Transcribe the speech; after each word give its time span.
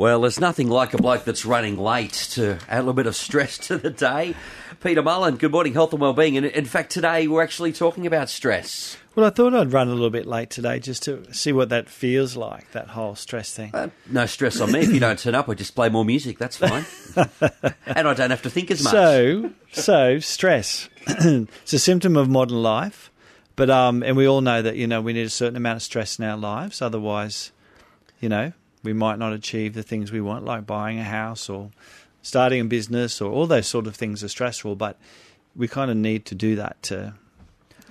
Well, 0.00 0.22
there's 0.22 0.40
nothing 0.40 0.70
like 0.70 0.94
a 0.94 0.96
bloke 0.96 1.24
that's 1.24 1.44
running 1.44 1.76
late 1.76 2.14
to 2.30 2.52
add 2.70 2.78
a 2.78 2.80
little 2.80 2.94
bit 2.94 3.06
of 3.06 3.14
stress 3.14 3.58
to 3.58 3.76
the 3.76 3.90
day. 3.90 4.34
Peter 4.82 5.02
Mullen, 5.02 5.36
good 5.36 5.52
morning, 5.52 5.74
health 5.74 5.92
and 5.92 6.00
wellbeing. 6.00 6.38
And 6.38 6.46
in 6.46 6.64
fact, 6.64 6.90
today 6.90 7.28
we're 7.28 7.42
actually 7.42 7.74
talking 7.74 8.06
about 8.06 8.30
stress. 8.30 8.96
Well, 9.14 9.26
I 9.26 9.28
thought 9.28 9.54
I'd 9.54 9.74
run 9.74 9.88
a 9.88 9.92
little 9.92 10.08
bit 10.08 10.24
late 10.24 10.48
today 10.48 10.78
just 10.78 11.02
to 11.02 11.30
see 11.34 11.52
what 11.52 11.68
that 11.68 11.90
feels 11.90 12.34
like, 12.34 12.72
that 12.72 12.88
whole 12.88 13.14
stress 13.14 13.54
thing. 13.54 13.72
Uh, 13.74 13.90
no 14.08 14.24
stress 14.24 14.58
on 14.58 14.72
me. 14.72 14.80
If 14.80 14.90
you 14.90 15.00
don't 15.00 15.18
turn 15.18 15.34
up, 15.34 15.50
I 15.50 15.52
just 15.52 15.74
play 15.74 15.90
more 15.90 16.06
music. 16.06 16.38
That's 16.38 16.56
fine. 16.56 16.86
and 17.86 18.08
I 18.08 18.14
don't 18.14 18.30
have 18.30 18.40
to 18.44 18.50
think 18.50 18.70
as 18.70 18.82
much. 18.82 18.92
So, 18.92 19.50
so 19.72 20.18
stress. 20.18 20.88
it's 21.08 21.74
a 21.74 21.78
symptom 21.78 22.16
of 22.16 22.26
modern 22.26 22.62
life, 22.62 23.10
but 23.54 23.68
um, 23.68 24.02
and 24.02 24.16
we 24.16 24.26
all 24.26 24.40
know 24.40 24.62
that 24.62 24.76
you 24.76 24.86
know 24.86 25.02
we 25.02 25.12
need 25.12 25.26
a 25.26 25.28
certain 25.28 25.56
amount 25.56 25.76
of 25.76 25.82
stress 25.82 26.18
in 26.18 26.24
our 26.24 26.38
lives. 26.38 26.80
Otherwise, 26.80 27.52
you 28.18 28.30
know, 28.30 28.54
we 28.82 28.92
might 28.92 29.18
not 29.18 29.32
achieve 29.32 29.74
the 29.74 29.82
things 29.82 30.10
we 30.10 30.20
want, 30.20 30.44
like 30.44 30.66
buying 30.66 30.98
a 30.98 31.04
house 31.04 31.48
or 31.48 31.70
starting 32.22 32.60
a 32.60 32.64
business 32.64 33.20
or 33.20 33.30
all 33.30 33.46
those 33.46 33.66
sort 33.66 33.86
of 33.86 33.94
things 33.96 34.22
are 34.24 34.28
stressful. 34.28 34.76
But 34.76 34.98
we 35.54 35.68
kind 35.68 35.90
of 35.90 35.96
need 35.96 36.26
to 36.26 36.34
do 36.34 36.56
that 36.56 36.82
to, 36.84 37.14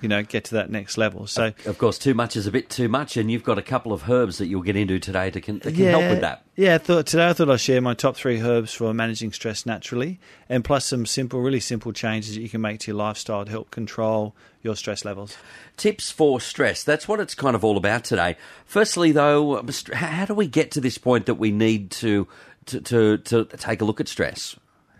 you 0.00 0.08
know, 0.08 0.22
get 0.22 0.44
to 0.44 0.54
that 0.54 0.70
next 0.70 0.98
level. 0.98 1.26
So, 1.26 1.52
of 1.66 1.78
course, 1.78 1.98
too 1.98 2.14
much 2.14 2.36
is 2.36 2.46
a 2.46 2.50
bit 2.50 2.70
too 2.70 2.88
much, 2.88 3.16
and 3.16 3.30
you've 3.30 3.44
got 3.44 3.58
a 3.58 3.62
couple 3.62 3.92
of 3.92 4.08
herbs 4.08 4.38
that 4.38 4.46
you'll 4.46 4.62
get 4.62 4.76
into 4.76 4.98
today 4.98 5.30
to 5.30 5.40
can, 5.40 5.58
that 5.60 5.74
can 5.74 5.84
yeah, 5.84 5.90
help 5.90 6.10
with 6.10 6.20
that. 6.20 6.44
Yeah, 6.56 6.74
I 6.74 6.78
thought, 6.78 7.06
today 7.06 7.28
I 7.28 7.32
thought 7.32 7.50
I'd 7.50 7.60
share 7.60 7.80
my 7.80 7.94
top 7.94 8.16
three 8.16 8.40
herbs 8.40 8.72
for 8.72 8.92
managing 8.92 9.32
stress 9.32 9.66
naturally, 9.66 10.20
and 10.48 10.64
plus 10.64 10.86
some 10.86 11.06
simple, 11.06 11.40
really 11.40 11.60
simple 11.60 11.92
changes 11.92 12.34
that 12.34 12.40
you 12.42 12.48
can 12.48 12.60
make 12.60 12.80
to 12.80 12.90
your 12.90 12.98
lifestyle 12.98 13.44
to 13.44 13.50
help 13.50 13.70
control 13.70 14.34
your 14.62 14.76
stress 14.76 15.04
levels. 15.04 15.36
Tips 15.76 16.10
for 16.10 16.40
stress. 16.40 16.84
That's 16.84 17.08
what 17.08 17.20
it's 17.20 17.34
kind 17.34 17.56
of 17.56 17.64
all 17.64 17.76
about 17.76 18.04
today. 18.04 18.36
Firstly, 18.66 19.12
though, 19.12 19.64
how 19.92 20.26
do 20.26 20.34
we 20.34 20.46
get 20.46 20.72
to 20.72 20.80
this 20.80 20.98
point 20.98 21.26
that 21.26 21.36
we 21.36 21.50
need 21.50 21.90
to 21.92 22.28
to, 22.66 22.80
to, 22.80 23.18
to 23.18 23.44
take 23.44 23.80
a 23.80 23.84
look 23.84 24.00
at 24.00 24.08
stress? 24.08 24.56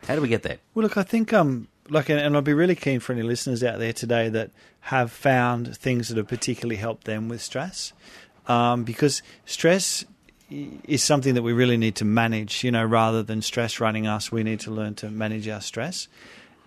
How 0.06 0.14
do 0.14 0.22
we 0.22 0.28
get 0.28 0.42
there? 0.42 0.58
Well, 0.74 0.84
look, 0.84 0.96
I 0.96 1.02
think 1.02 1.32
um, 1.32 1.68
like, 1.90 2.08
and 2.08 2.36
I'd 2.36 2.44
be 2.44 2.54
really 2.54 2.74
keen 2.74 3.00
for 3.00 3.12
any 3.12 3.22
listeners 3.22 3.62
out 3.62 3.78
there 3.78 3.92
today 3.92 4.28
that 4.28 4.50
have 4.80 5.10
found 5.10 5.76
things 5.76 6.08
that 6.08 6.16
have 6.16 6.28
particularly 6.28 6.76
helped 6.76 7.04
them 7.04 7.28
with 7.28 7.42
stress, 7.42 7.92
um, 8.46 8.84
because 8.84 9.22
stress 9.44 10.04
is 10.50 11.02
something 11.02 11.34
that 11.34 11.42
we 11.42 11.52
really 11.52 11.76
need 11.76 11.96
to 11.96 12.04
manage. 12.04 12.64
You 12.64 12.70
know, 12.70 12.84
rather 12.84 13.22
than 13.22 13.42
stress 13.42 13.80
running 13.80 14.06
us, 14.06 14.32
we 14.32 14.42
need 14.42 14.60
to 14.60 14.70
learn 14.70 14.94
to 14.96 15.10
manage 15.10 15.48
our 15.48 15.60
stress. 15.60 16.08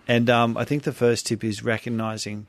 And 0.06 0.28
um, 0.28 0.56
I 0.56 0.64
think 0.64 0.82
the 0.82 0.92
first 0.92 1.26
tip 1.26 1.42
is 1.42 1.64
recognizing, 1.64 2.46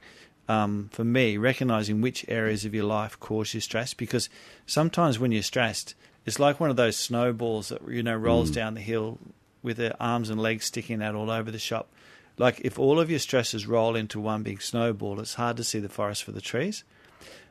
um, 0.50 0.90
for 0.92 1.06
me, 1.06 1.38
recognizing 1.38 2.02
which 2.02 2.26
areas 2.28 2.66
of 2.66 2.76
your 2.76 2.84
life 2.84 3.20
cause 3.20 3.54
you 3.54 3.62
stress. 3.62 3.94
Because 3.94 4.30
sometimes 4.66 5.18
when 5.18 5.32
you're 5.32 5.44
stressed, 5.44 5.96
it's 6.26 6.40
like 6.40 6.60
one 6.60 6.70
of 6.70 6.76
those 6.76 6.98
snowballs 6.98 7.70
that 7.70 7.88
you 7.88 8.04
know 8.04 8.16
rolls 8.16 8.52
mm. 8.52 8.56
down 8.56 8.74
the 8.74 8.82
hill 8.82 9.20
with 9.64 9.78
their 9.78 9.96
arms 10.00 10.30
and 10.30 10.40
legs 10.40 10.66
sticking 10.66 11.02
out 11.02 11.16
all 11.16 11.32
over 11.32 11.50
the 11.50 11.60
shop. 11.60 11.90
Like 12.38 12.62
if 12.62 12.78
all 12.78 13.00
of 13.00 13.10
your 13.10 13.20
stresses 13.20 13.68
roll 13.68 13.96
into 13.96 14.20
one 14.20 14.44
big 14.44 14.62
snowball, 14.62 15.20
it's 15.20 15.36
hard 15.36 15.58
to 15.58 15.64
see 15.64 15.80
the 15.80 15.90
forest 15.90 16.24
for 16.24 16.32
the 16.32 16.42
trees. 16.42 16.84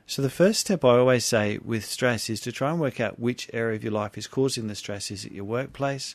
So 0.06 0.20
the 0.20 0.30
first 0.30 0.60
step 0.60 0.84
I 0.84 0.98
always 0.98 1.24
say 1.24 1.58
with 1.64 1.84
stress 1.84 2.28
is 2.28 2.40
to 2.42 2.52
try 2.52 2.70
and 2.70 2.80
work 2.80 3.00
out 3.00 3.18
which 3.18 3.48
area 3.54 3.76
of 3.76 3.82
your 3.82 3.92
life 3.92 4.18
is 4.18 4.26
causing 4.26 4.66
the 4.66 4.74
stress. 4.74 5.10
Is 5.10 5.24
it 5.24 5.32
your 5.32 5.44
workplace? 5.44 6.14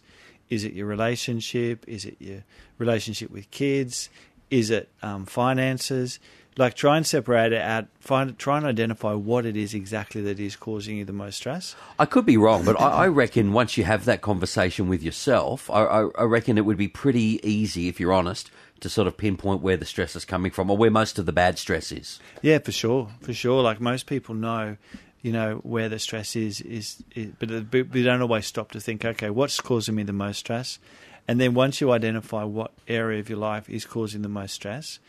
Is 0.49 0.63
it 0.63 0.73
your 0.73 0.85
relationship? 0.85 1.85
Is 1.87 2.05
it 2.05 2.17
your 2.19 2.43
relationship 2.77 3.31
with 3.31 3.49
kids? 3.49 4.09
Is 4.51 4.69
it 4.69 4.89
um, 5.01 5.25
finances? 5.25 6.19
Like 6.59 6.73
try 6.73 6.97
and 6.97 7.07
separate 7.07 7.53
it 7.53 7.61
out. 7.61 7.87
Find 8.01 8.37
try 8.37 8.57
and 8.57 8.65
identify 8.65 9.13
what 9.13 9.45
it 9.45 9.55
is 9.55 9.73
exactly 9.73 10.19
that 10.23 10.41
is 10.41 10.57
causing 10.57 10.97
you 10.97 11.05
the 11.05 11.13
most 11.13 11.37
stress. 11.37 11.73
I 11.97 12.05
could 12.05 12.25
be 12.25 12.35
wrong, 12.35 12.65
but 12.65 12.77
I, 12.77 13.05
I 13.05 13.07
reckon 13.07 13.53
once 13.53 13.77
you 13.77 13.85
have 13.85 14.03
that 14.05 14.19
conversation 14.19 14.89
with 14.89 15.01
yourself, 15.01 15.69
I, 15.69 15.85
I, 15.85 16.09
I 16.19 16.23
reckon 16.23 16.57
it 16.57 16.65
would 16.65 16.75
be 16.75 16.89
pretty 16.89 17.39
easy, 17.49 17.87
if 17.87 17.97
you're 17.97 18.11
honest, 18.11 18.51
to 18.81 18.89
sort 18.89 19.07
of 19.07 19.15
pinpoint 19.15 19.61
where 19.61 19.77
the 19.77 19.85
stress 19.85 20.17
is 20.17 20.25
coming 20.25 20.51
from 20.51 20.69
or 20.69 20.75
where 20.75 20.91
most 20.91 21.17
of 21.17 21.25
the 21.25 21.31
bad 21.31 21.57
stress 21.57 21.93
is. 21.93 22.19
Yeah, 22.41 22.59
for 22.59 22.73
sure, 22.73 23.09
for 23.21 23.33
sure. 23.33 23.63
Like 23.63 23.79
most 23.79 24.05
people 24.05 24.35
know, 24.35 24.75
you 25.21 25.31
know 25.31 25.61
where 25.63 25.87
the 25.87 25.97
stress 25.97 26.35
is 26.35 26.59
is, 26.59 27.01
is 27.15 27.31
but 27.39 27.49
uh, 27.49 27.61
we 27.71 28.03
don't 28.03 28.21
always 28.21 28.45
stop 28.45 28.71
to 28.71 28.81
think, 28.81 29.05
okay, 29.05 29.29
what's 29.29 29.61
causing 29.61 29.95
me 29.95 30.03
the 30.03 30.11
most 30.11 30.39
stress? 30.39 30.77
And 31.25 31.39
then 31.39 31.53
once 31.53 31.79
you 31.79 31.91
identify 31.91 32.43
what 32.43 32.73
area 32.85 33.21
of 33.21 33.29
your 33.29 33.37
life 33.37 33.69
is 33.69 33.85
causing 33.85 34.23
the 34.23 34.27
most 34.29 34.55
stress, 34.55 34.99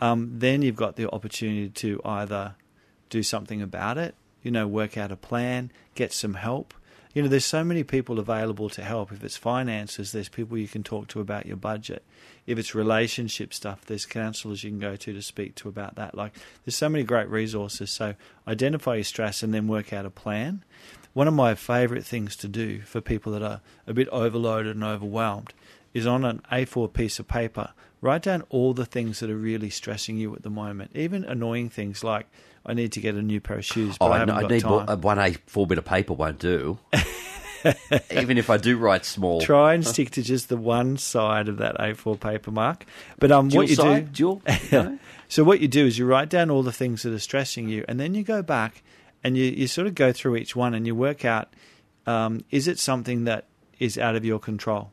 um, 0.00 0.38
then 0.38 0.62
you've 0.62 0.76
got 0.76 0.96
the 0.96 1.10
opportunity 1.10 1.68
to 1.68 2.00
either 2.04 2.54
do 3.10 3.22
something 3.22 3.62
about 3.62 3.98
it, 3.98 4.14
you 4.42 4.50
know, 4.50 4.66
work 4.66 4.96
out 4.96 5.12
a 5.12 5.16
plan, 5.16 5.70
get 5.94 6.12
some 6.12 6.34
help. 6.34 6.74
You 7.14 7.22
know, 7.22 7.28
there's 7.28 7.46
so 7.46 7.64
many 7.64 7.82
people 7.82 8.18
available 8.18 8.68
to 8.70 8.84
help. 8.84 9.10
If 9.10 9.24
it's 9.24 9.38
finances, 9.38 10.12
there's 10.12 10.28
people 10.28 10.58
you 10.58 10.68
can 10.68 10.82
talk 10.82 11.08
to 11.08 11.20
about 11.20 11.46
your 11.46 11.56
budget. 11.56 12.04
If 12.46 12.58
it's 12.58 12.74
relationship 12.74 13.54
stuff, 13.54 13.86
there's 13.86 14.04
counsellors 14.04 14.62
you 14.62 14.70
can 14.70 14.78
go 14.78 14.96
to 14.96 15.12
to 15.14 15.22
speak 15.22 15.54
to 15.56 15.68
about 15.70 15.94
that. 15.94 16.14
Like, 16.14 16.34
there's 16.64 16.76
so 16.76 16.90
many 16.90 17.04
great 17.04 17.30
resources. 17.30 17.90
So, 17.90 18.16
identify 18.46 18.96
your 18.96 19.04
stress 19.04 19.42
and 19.42 19.54
then 19.54 19.66
work 19.66 19.94
out 19.94 20.04
a 20.04 20.10
plan. 20.10 20.62
One 21.14 21.26
of 21.26 21.32
my 21.32 21.54
favourite 21.54 22.04
things 22.04 22.36
to 22.36 22.48
do 22.48 22.82
for 22.82 23.00
people 23.00 23.32
that 23.32 23.42
are 23.42 23.62
a 23.86 23.94
bit 23.94 24.08
overloaded 24.08 24.74
and 24.74 24.84
overwhelmed 24.84 25.54
is 25.94 26.06
on 26.06 26.26
an 26.26 26.42
A4 26.52 26.92
piece 26.92 27.18
of 27.18 27.26
paper, 27.26 27.70
write 28.00 28.22
down 28.22 28.42
all 28.48 28.74
the 28.74 28.86
things 28.86 29.20
that 29.20 29.30
are 29.30 29.36
really 29.36 29.70
stressing 29.70 30.16
you 30.16 30.34
at 30.34 30.42
the 30.42 30.50
moment, 30.50 30.90
even 30.94 31.24
annoying 31.24 31.70
things 31.70 32.04
like 32.04 32.26
I 32.64 32.74
need 32.74 32.92
to 32.92 33.00
get 33.00 33.14
a 33.14 33.22
new 33.22 33.40
pair 33.40 33.58
of 33.58 33.64
shoes, 33.64 33.96
but 33.98 34.06
oh, 34.06 34.12
I, 34.12 34.18
haven't 34.18 34.36
I 34.36 34.40
got 34.42 34.50
need 34.50 34.60
time. 34.62 35.00
one 35.00 35.18
A4 35.18 35.68
bit 35.68 35.78
of 35.78 35.84
paper 35.84 36.14
won't 36.14 36.38
do. 36.38 36.78
even 38.10 38.38
if 38.38 38.50
I 38.50 38.58
do 38.58 38.76
write 38.76 39.04
small, 39.04 39.40
try 39.40 39.74
and 39.74 39.84
stick 39.86 40.10
to 40.12 40.22
just 40.22 40.48
the 40.48 40.56
one 40.56 40.96
side 40.96 41.48
of 41.48 41.58
that 41.58 41.76
A4 41.78 42.18
paper 42.18 42.50
mark. 42.50 42.84
But 43.18 43.32
um, 43.32 43.48
Dual 43.48 43.62
what 43.62 43.68
you 43.70 43.76
side? 43.76 44.12
do, 44.12 44.40
Dual? 44.42 44.98
so 45.28 45.44
what 45.44 45.60
you 45.60 45.68
do 45.68 45.86
is 45.86 45.98
you 45.98 46.06
write 46.06 46.28
down 46.28 46.50
all 46.50 46.62
the 46.62 46.72
things 46.72 47.02
that 47.02 47.12
are 47.12 47.18
stressing 47.18 47.68
you, 47.68 47.84
and 47.88 47.98
then 47.98 48.14
you 48.14 48.22
go 48.22 48.42
back 48.42 48.82
and 49.24 49.36
you, 49.36 49.44
you 49.44 49.66
sort 49.66 49.86
of 49.86 49.94
go 49.94 50.12
through 50.12 50.36
each 50.36 50.54
one 50.54 50.74
and 50.74 50.86
you 50.86 50.94
work 50.94 51.24
out 51.24 51.54
um, 52.06 52.44
is 52.50 52.68
it 52.68 52.78
something 52.78 53.24
that 53.24 53.46
is 53.78 53.98
out 53.98 54.14
of 54.14 54.24
your 54.24 54.38
control? 54.38 54.92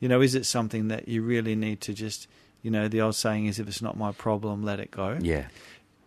you 0.00 0.08
know, 0.08 0.20
is 0.20 0.34
it 0.34 0.46
something 0.46 0.88
that 0.88 1.06
you 1.08 1.22
really 1.22 1.54
need 1.54 1.80
to 1.82 1.92
just, 1.94 2.26
you 2.62 2.70
know, 2.70 2.88
the 2.88 3.00
old 3.00 3.14
saying 3.14 3.46
is 3.46 3.58
if 3.58 3.68
it's 3.68 3.82
not 3.82 3.96
my 3.96 4.12
problem, 4.12 4.64
let 4.64 4.80
it 4.80 4.90
go. 4.90 5.18
Yeah. 5.20 5.46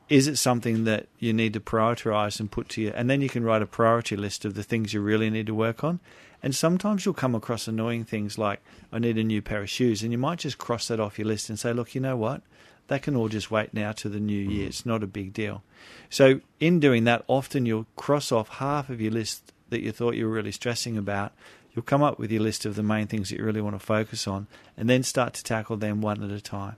Is 0.09 0.27
it 0.27 0.37
something 0.37 0.83
that 0.83 1.07
you 1.17 1.33
need 1.33 1.53
to 1.53 1.59
prioritize 1.59 2.39
and 2.39 2.51
put 2.51 2.69
to 2.69 2.81
you? 2.81 2.91
And 2.95 3.09
then 3.09 3.21
you 3.21 3.29
can 3.29 3.43
write 3.43 3.61
a 3.61 3.65
priority 3.65 4.15
list 4.15 4.45
of 4.45 4.53
the 4.53 4.63
things 4.63 4.93
you 4.93 5.01
really 5.01 5.29
need 5.29 5.47
to 5.47 5.55
work 5.55 5.83
on. 5.83 5.99
And 6.43 6.53
sometimes 6.53 7.05
you'll 7.05 7.13
come 7.13 7.35
across 7.35 7.67
annoying 7.67 8.03
things 8.03 8.37
like, 8.37 8.61
I 8.91 8.99
need 8.99 9.17
a 9.17 9.23
new 9.23 9.41
pair 9.41 9.61
of 9.61 9.69
shoes. 9.69 10.03
And 10.03 10.11
you 10.11 10.17
might 10.17 10.39
just 10.39 10.57
cross 10.57 10.89
that 10.89 10.99
off 10.99 11.17
your 11.17 11.27
list 11.27 11.49
and 11.49 11.57
say, 11.57 11.71
look, 11.71 11.95
you 11.95 12.01
know 12.01 12.17
what? 12.17 12.41
That 12.87 13.01
can 13.01 13.15
all 13.15 13.29
just 13.29 13.49
wait 13.49 13.73
now 13.73 13.93
to 13.93 14.09
the 14.09 14.19
new 14.19 14.47
mm. 14.47 14.53
year. 14.53 14.67
It's 14.67 14.85
not 14.85 15.03
a 15.03 15.07
big 15.07 15.31
deal. 15.31 15.63
So, 16.09 16.41
in 16.59 16.81
doing 16.81 17.05
that, 17.05 17.23
often 17.27 17.65
you'll 17.65 17.87
cross 17.95 18.31
off 18.31 18.49
half 18.49 18.89
of 18.89 18.99
your 18.99 19.11
list 19.11 19.53
that 19.69 19.81
you 19.81 19.93
thought 19.93 20.15
you 20.15 20.27
were 20.27 20.33
really 20.33 20.51
stressing 20.51 20.97
about 20.97 21.31
you'll 21.73 21.83
come 21.83 22.03
up 22.03 22.19
with 22.19 22.31
your 22.31 22.41
list 22.41 22.65
of 22.65 22.75
the 22.75 22.83
main 22.83 23.07
things 23.07 23.29
that 23.29 23.37
you 23.37 23.43
really 23.43 23.61
want 23.61 23.75
to 23.75 23.85
focus 23.85 24.27
on, 24.27 24.47
and 24.77 24.89
then 24.89 25.03
start 25.03 25.33
to 25.35 25.43
tackle 25.43 25.77
them 25.77 26.01
one 26.01 26.23
at 26.23 26.31
a 26.31 26.41
time. 26.41 26.75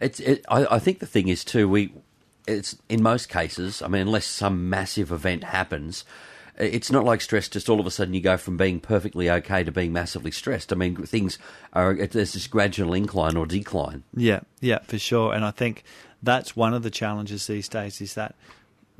It's. 0.00 0.20
It, 0.20 0.44
I, 0.48 0.76
I 0.76 0.78
think 0.78 0.98
the 0.98 1.06
thing 1.06 1.28
is 1.28 1.44
too. 1.44 1.68
We. 1.68 1.92
It's 2.46 2.76
in 2.88 3.02
most 3.02 3.28
cases. 3.28 3.82
I 3.82 3.88
mean, 3.88 4.02
unless 4.02 4.24
some 4.24 4.70
massive 4.70 5.10
event 5.10 5.42
happens, 5.42 6.04
it's 6.56 6.92
not 6.92 7.04
like 7.04 7.20
stress. 7.20 7.48
Just 7.48 7.68
all 7.68 7.80
of 7.80 7.86
a 7.86 7.90
sudden, 7.90 8.14
you 8.14 8.20
go 8.20 8.36
from 8.36 8.56
being 8.56 8.78
perfectly 8.80 9.28
okay 9.28 9.64
to 9.64 9.72
being 9.72 9.92
massively 9.92 10.30
stressed. 10.30 10.72
I 10.72 10.76
mean, 10.76 10.96
things 10.96 11.38
are 11.72 11.94
there's 11.94 12.34
this 12.34 12.46
gradual 12.46 12.94
incline 12.94 13.36
or 13.36 13.46
decline. 13.46 14.04
Yeah, 14.14 14.40
yeah, 14.60 14.78
for 14.80 14.98
sure. 14.98 15.34
And 15.34 15.44
I 15.44 15.50
think 15.50 15.82
that's 16.22 16.56
one 16.56 16.72
of 16.72 16.82
the 16.82 16.90
challenges 16.90 17.46
these 17.46 17.68
days 17.68 18.00
is 18.00 18.14
that 18.14 18.34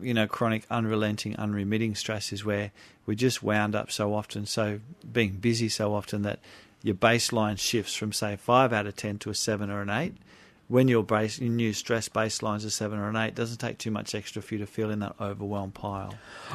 you 0.01 0.15
know, 0.15 0.27
chronic, 0.27 0.65
unrelenting, 0.71 1.37
unremitting 1.37 1.95
stress 1.95 2.33
is 2.33 2.45
where 2.45 2.73
we're 3.07 3.15
just 3.15 3.43
wound 3.43 3.75
up 3.75 3.91
so 3.91 4.15
often, 4.15 4.47
so 4.47 4.81
being 5.11 5.33
busy 5.33 5.69
so 5.69 5.95
often 5.95 6.23
that 6.23 6.41
your 6.83 6.95
baseline 6.95 7.59
shifts 7.59 7.95
from 7.95 8.13
say 8.13 8.37
five 8.37 8.73
out 8.73 8.87
of 8.87 8.97
ten 8.97 9.19
to 9.19 9.31
a 9.31 9.35
seven 9.35 9.71
or 9.71 9.83
an 9.83 9.91
eight. 9.91 10.15
When 10.69 10.89
your 10.89 11.05
base, 11.05 11.39
your 11.39 11.51
new 11.51 11.73
stress 11.73 12.09
baselines 12.09 12.65
a 12.65 12.71
seven 12.71 12.99
or 12.99 13.09
an 13.09 13.17
eight, 13.17 13.29
it 13.29 13.35
doesn't 13.37 13.59
take 13.59 13.79
too 13.79 13.93
much 13.93 14.17
extra 14.17 14.43
for 14.43 14.55
you 14.55 14.59
to 14.59 14.67
feel 14.67 14.91
in 14.91 14.99
that 14.99 15.15
overwhelmed 15.21 15.75
pile. 15.75 16.15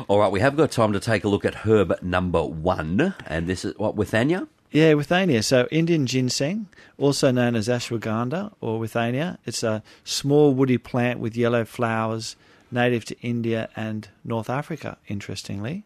All 0.09 0.19
right, 0.19 0.31
we 0.31 0.41
have 0.41 0.57
got 0.57 0.71
time 0.71 0.91
to 0.91 0.99
take 0.99 1.23
a 1.23 1.29
look 1.29 1.45
at 1.45 1.55
herb 1.55 2.01
number 2.01 2.43
one, 2.43 3.15
and 3.25 3.47
this 3.47 3.63
is 3.63 3.77
what 3.77 3.95
withania. 3.95 4.49
Yeah, 4.69 4.93
withania. 4.93 5.43
So 5.43 5.67
Indian 5.71 6.07
ginseng, 6.07 6.67
also 6.97 7.31
known 7.31 7.55
as 7.55 7.67
ashwagandha 7.69 8.53
or 8.59 8.79
withania. 8.79 9.37
It's 9.45 9.63
a 9.63 9.81
small 10.03 10.53
woody 10.53 10.77
plant 10.77 11.19
with 11.19 11.35
yellow 11.35 11.65
flowers 11.65 12.35
native 12.71 13.05
to 13.05 13.19
India 13.21 13.69
and 13.75 14.07
North 14.23 14.49
Africa, 14.49 14.97
interestingly. 15.07 15.83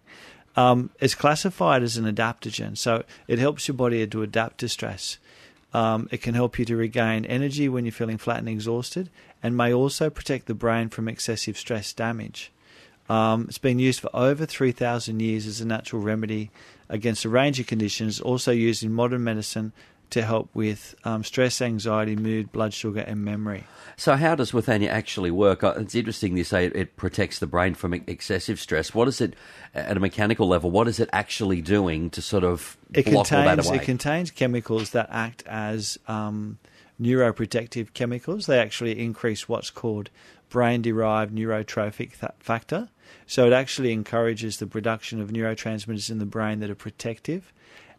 Um, 0.56 0.90
it's 1.00 1.16
classified 1.16 1.84
as 1.84 1.98
an 1.98 2.06
adaptogen, 2.06 2.78
so 2.78 3.04
it 3.28 3.40
helps 3.40 3.68
your 3.68 3.76
body 3.76 4.06
to 4.08 4.24
adapt 4.24 4.60
to 4.60 4.70
stress. 4.70 5.18
Um, 5.74 6.08
it 6.12 6.22
can 6.22 6.36
help 6.36 6.58
you 6.58 6.66
to 6.66 6.78
regain 6.78 7.26
energy 7.26 7.68
when 7.68 7.84
you're 7.84 7.92
feeling 7.92 8.18
flat 8.18 8.40
and 8.40 8.48
exhausted, 8.48 9.10
and 9.44 9.58
may 9.58 9.74
also 9.74 10.10
protect 10.10 10.46
the 10.46 10.54
brain 10.54 10.90
from 10.90 11.10
excessive 11.10 11.58
stress 11.58 11.92
damage. 11.92 12.52
Um, 13.10 13.46
it's 13.50 13.58
been 13.58 13.78
used 13.78 14.00
for 14.00 14.10
over 14.16 14.46
3,000 14.46 15.22
years 15.22 15.46
as 15.46 15.62
a 15.62 15.66
natural 15.66 16.02
remedy 16.02 16.50
against 16.90 17.26
a 17.26 17.30
range 17.30 17.60
of 17.60 17.68
conditions, 17.68 18.20
also 18.22 18.52
used 18.52 18.84
in 18.84 18.94
modern 18.94 19.24
medicine 19.24 19.74
to 20.12 20.22
help 20.24 20.50
with 20.54 20.96
um, 21.04 21.24
stress, 21.24 21.62
anxiety, 21.62 22.16
mood, 22.16 22.52
blood 22.52 22.74
sugar, 22.74 23.02
and 23.02 23.24
memory. 23.24 23.64
So, 23.98 24.16
how 24.16 24.36
does 24.36 24.52
Withania 24.52 24.90
actually 24.90 25.32
work? 25.32 25.64
Uh, 25.64 25.74
It's 25.78 25.96
interesting 25.96 26.38
you 26.38 26.44
say 26.44 26.66
it, 26.66 26.76
it 26.76 26.96
protects 26.98 27.40
the 27.40 27.48
brain 27.48 27.74
from 27.76 27.94
excessive 27.94 28.60
stress. 28.60 28.94
What 28.94 29.08
is 29.08 29.22
it 29.22 29.36
at 29.74 29.96
a 29.96 30.00
mechanical 30.00 30.48
level? 30.48 30.72
What 30.72 30.88
is 30.88 31.00
it 31.00 31.10
actually 31.14 31.62
doing 31.62 32.10
to 32.12 32.22
sort 32.22 32.44
of 32.44 32.78
It 32.94 33.06
block 33.06 33.32
all 33.32 33.42
that 33.44 33.46
contains 33.56 33.68
away? 33.68 33.78
it 33.78 33.84
contains 33.84 34.32
chemicals 34.32 34.90
that 34.92 35.08
act 35.12 35.44
as 35.48 35.98
um, 36.08 36.58
neuroprotective 37.02 37.94
chemicals. 37.94 38.46
They 38.46 38.60
actually 38.60 39.00
increase 39.00 39.48
what's 39.48 39.70
called 39.70 40.10
brain-derived 40.50 41.34
neurotrophic 41.36 42.20
th- 42.20 42.32
factor. 42.40 42.90
So 43.28 43.48
it 43.48 43.54
actually 43.54 43.92
encourages 43.92 44.58
the 44.58 44.68
production 44.68 45.20
of 45.22 45.30
neurotransmitters 45.30 46.10
in 46.10 46.20
the 46.20 46.26
brain 46.26 46.60
that 46.60 46.70
are 46.70 46.76
protective, 46.76 47.52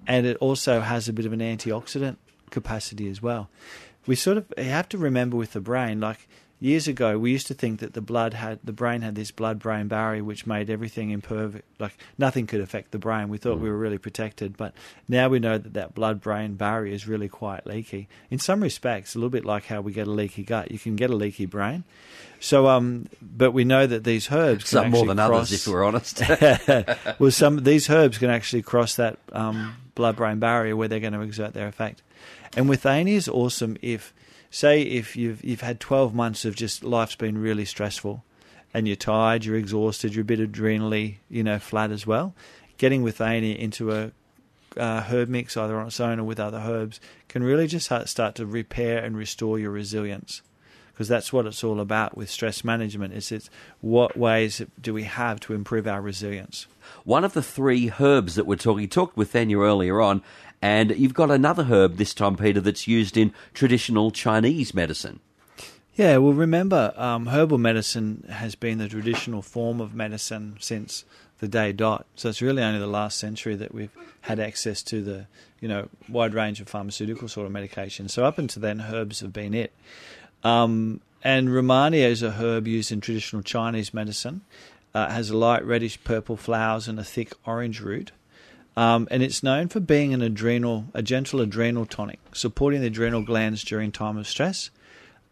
and 0.07 0.27
it 0.27 0.37
also 0.39 0.81
has 0.81 1.09
a 1.09 1.13
bit 1.13 1.27
of 1.27 1.33
an 1.33 1.41
antioxidant 1.41 2.17
capacity 2.51 3.09
as 3.09 3.21
well. 3.21 3.49
We 4.07 4.15
sort 4.15 4.37
of 4.37 4.53
have 4.57 4.89
to 4.91 4.99
remember 4.99 5.37
with 5.37 5.53
the 5.53 5.61
brain, 5.61 6.01
like 6.01 6.29
years 6.61 6.89
ago, 6.89 7.19
we 7.19 7.33
used 7.33 7.47
to 7.49 7.55
think 7.55 7.81
that 7.81 7.93
the 7.93 8.01
blood 8.01 8.35
had 8.35 8.59
the 8.65 8.73
brain 8.73 9.03
had 9.03 9.15
this 9.15 9.31
blood-brain 9.31 9.89
barrier 9.89 10.25
which 10.25 10.47
made 10.47 10.71
everything 10.71 11.11
impervious, 11.11 11.65
like 11.79 11.97
nothing 12.19 12.47
could 12.47 12.61
affect 12.61 12.91
the 12.93 12.99
brain. 12.99 13.29
We 13.29 13.39
thought 13.39 13.59
we 13.59 13.69
were 13.69 13.77
really 13.77 13.99
protected, 13.99 14.57
but 14.57 14.75
now 15.09 15.29
we 15.29 15.39
know 15.39 15.59
that 15.59 15.75
that 15.75 15.95
blood-brain 15.95 16.55
barrier 16.55 16.93
is 16.93 17.07
really 17.07 17.29
quite 17.29 17.67
leaky. 17.67 18.09
In 18.31 18.39
some 18.39 18.63
respects, 18.63 19.15
a 19.15 19.19
little 19.19 19.31
bit 19.31 19.45
like 19.45 19.67
how 19.67 19.81
we 19.81 19.93
get 19.93 20.07
a 20.07 20.11
leaky 20.11 20.45
gut, 20.45 20.71
you 20.71 20.79
can 20.79 20.97
get 20.97 21.11
a 21.11 21.17
leaky 21.17 21.47
brain. 21.47 21.85
So, 22.41 22.69
um, 22.69 23.09
but 23.23 23.53
we 23.53 23.65
know 23.65 23.87
that 23.87 24.05
these 24.05 24.31
herbs 24.31 24.65
can 24.65 24.83
Some 24.83 24.91
more 24.91 25.07
than 25.07 25.17
cross, 25.17 25.49
others, 25.49 25.67
if 25.67 25.73
we're 25.73 25.85
honest. 25.85 26.23
well, 27.19 27.31
some 27.31 27.63
these 27.65 27.89
herbs 27.89 28.19
can 28.19 28.31
actually 28.31 28.63
cross 28.63 28.97
that 28.97 29.19
um, 29.33 29.77
blood-brain 29.95 30.39
barrier 30.39 30.77
where 30.77 30.89
they're 30.89 31.01
going 31.01 31.13
to 31.13 31.23
exert 31.23 31.55
their 31.55 31.69
effect. 31.69 32.03
And 32.57 32.67
withania 32.69 33.15
is 33.15 33.29
awesome 33.29 33.77
if, 33.83 34.15
say, 34.57 34.81
if 34.81 35.17
you've 35.17 35.45
you've 35.45 35.61
had 35.61 35.79
twelve 35.81 36.15
months 36.15 36.45
of 36.45 36.57
just 36.57 36.83
life's 36.83 37.15
been 37.15 37.37
really 37.37 37.67
stressful, 37.67 38.25
and 38.73 38.87
you're 38.87 38.97
tired, 38.97 39.45
you're 39.45 39.57
exhausted, 39.57 40.15
you're 40.15 40.23
a 40.23 40.25
bit 40.25 40.41
adrenally, 40.41 41.17
you 41.29 41.43
know, 41.43 41.59
flat 41.59 41.91
as 41.91 42.07
well. 42.07 42.35
Getting 42.79 43.03
withania 43.03 43.57
into 43.57 43.93
a 43.93 44.13
uh, 44.77 45.03
herb 45.03 45.29
mix, 45.29 45.57
either 45.57 45.79
on 45.79 45.87
its 45.87 46.01
own 46.01 46.21
or 46.21 46.25
with 46.25 46.41
other 46.41 46.59
herbs, 46.59 47.01
can 47.29 47.43
really 47.43 47.67
just 47.67 47.91
start 48.07 48.35
to 48.35 48.47
repair 48.47 49.05
and 49.05 49.17
restore 49.17 49.59
your 49.59 49.71
resilience. 49.71 50.43
Because 50.93 51.09
that's 51.09 51.31
what 51.31 51.45
it's 51.45 51.63
all 51.63 51.79
about 51.79 52.17
with 52.17 52.31
stress 52.31 52.65
management. 52.65 53.13
Is 53.13 53.31
it's 53.31 53.51
what 53.83 54.17
ways 54.17 54.63
do 54.81 54.95
we 54.95 55.03
have 55.03 55.39
to 55.41 55.53
improve 55.53 55.87
our 55.87 56.01
resilience? 56.01 56.67
One 57.05 57.23
of 57.23 57.35
the 57.35 57.43
three 57.43 57.93
herbs 58.01 58.35
that 58.37 58.47
we're 58.47 58.57
talking, 58.57 58.89
talked 58.89 59.15
with 59.15 59.33
Thania 59.35 59.59
earlier 59.59 60.01
on, 60.01 60.23
and 60.63 60.91
you've 60.97 61.15
got 61.15 61.31
another 61.31 61.65
herb 61.65 61.97
this 61.97 62.15
time, 62.15 62.37
Peter, 62.37 62.61
that's 62.61 62.89
used 62.89 63.17
in 63.17 63.33
traditional 63.55 64.11
Chinese 64.11 64.75
medicine. 64.75 65.21
Yeah, 65.95 66.19
well, 66.19 66.35
remember, 66.35 66.93
um, 66.97 67.27
herbal 67.27 67.59
medicine 67.59 68.25
has 68.29 68.55
been 68.55 68.79
the 68.79 68.89
traditional 68.89 69.41
form 69.41 69.81
of 69.81 69.95
medicine 69.95 70.57
since 70.61 71.05
the 71.39 71.49
day 71.49 71.73
dot. 71.73 72.07
So 72.15 72.29
it's 72.29 72.43
really 72.43 72.63
only 72.63 72.79
the 72.79 72.87
last 72.87 73.19
century 73.19 73.55
that 73.57 73.75
we've 73.75 73.91
had 74.23 74.39
access 74.39 74.83
to 74.85 75.03
the, 75.03 75.27
you 75.61 75.69
know, 75.69 75.89
wide 76.09 76.35
range 76.35 76.61
of 76.61 76.69
pharmaceutical 76.69 77.29
sort 77.29 77.47
of 77.47 77.53
medication. 77.53 78.09
So 78.09 78.25
up 78.25 78.37
until 78.37 78.61
then, 78.61 78.81
herbs 78.81 79.21
have 79.21 79.33
been 79.33 79.55
it. 79.55 79.73
Um, 80.45 81.01
and 81.25 81.49
Rehmannia 81.49 82.09
is 82.09 82.23
a 82.23 82.33
herb 82.33 82.67
used 82.69 82.93
in 82.93 83.01
traditional 83.01 83.43
Chinese 83.43 83.95
medicine. 83.95 84.43
Uh, 84.95 85.11
has 85.11 85.31
light 85.31 85.65
reddish 85.65 86.03
purple 86.05 86.37
flowers 86.37 86.89
and 86.89 86.99
a 86.99 87.05
thick 87.05 87.33
orange 87.45 87.81
root. 87.81 88.13
Um, 88.77 89.09
and 89.11 89.23
it's 89.23 89.43
known 89.43 89.69
for 89.69 89.81
being 89.81 90.13
an 90.13 90.21
adrenal, 90.21 90.87
a 90.93 91.03
gentle 91.03 91.41
adrenal 91.41 91.87
tonic, 91.87 92.21
supporting 92.33 92.83
the 92.83 92.89
adrenal 92.89 93.23
glands 93.23 93.65
during 93.65 93.91
time 93.91 94.19
of 94.19 94.29
stress. 94.29 94.71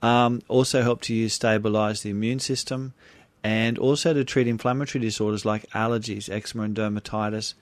Um, 0.00 0.42
also 0.48 0.82
help 0.82 1.02
to 1.02 1.14
use 1.14 1.34
stabilize 1.34 2.02
the 2.02 2.10
immune 2.10 2.38
system, 2.38 2.94
and 3.42 3.78
also 3.78 4.14
to 4.14 4.24
treat 4.24 4.48
inflammatory 4.48 5.02
disorders 5.02 5.44
like 5.44 5.68
allergies, 5.70 6.30
eczema, 6.30 6.64
and 6.64 6.74
dermatitis, 6.74 7.54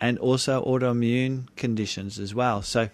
and 0.00 0.18
also 0.18 0.64
autoimmune 0.64 1.46
conditions 1.56 2.18
as 2.18 2.34
well. 2.34 2.62
So, 2.62 2.88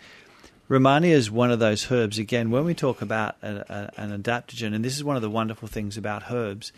Rehmannia 0.69 1.13
is 1.13 1.31
one 1.31 1.51
of 1.51 1.61
those 1.61 1.91
herbs. 1.91 2.19
Again, 2.19 2.51
when 2.51 2.65
we 2.65 2.75
talk 2.75 3.01
about 3.01 3.37
a, 3.41 3.93
a, 3.97 4.01
an 4.01 4.23
adaptogen, 4.23 4.75
and 4.75 4.85
this 4.85 4.97
is 4.97 5.05
one 5.05 5.15
of 5.15 5.23
the 5.23 5.31
wonderful 5.31 5.69
things 5.69 5.97
about 5.97 6.31
herbs, 6.31 6.73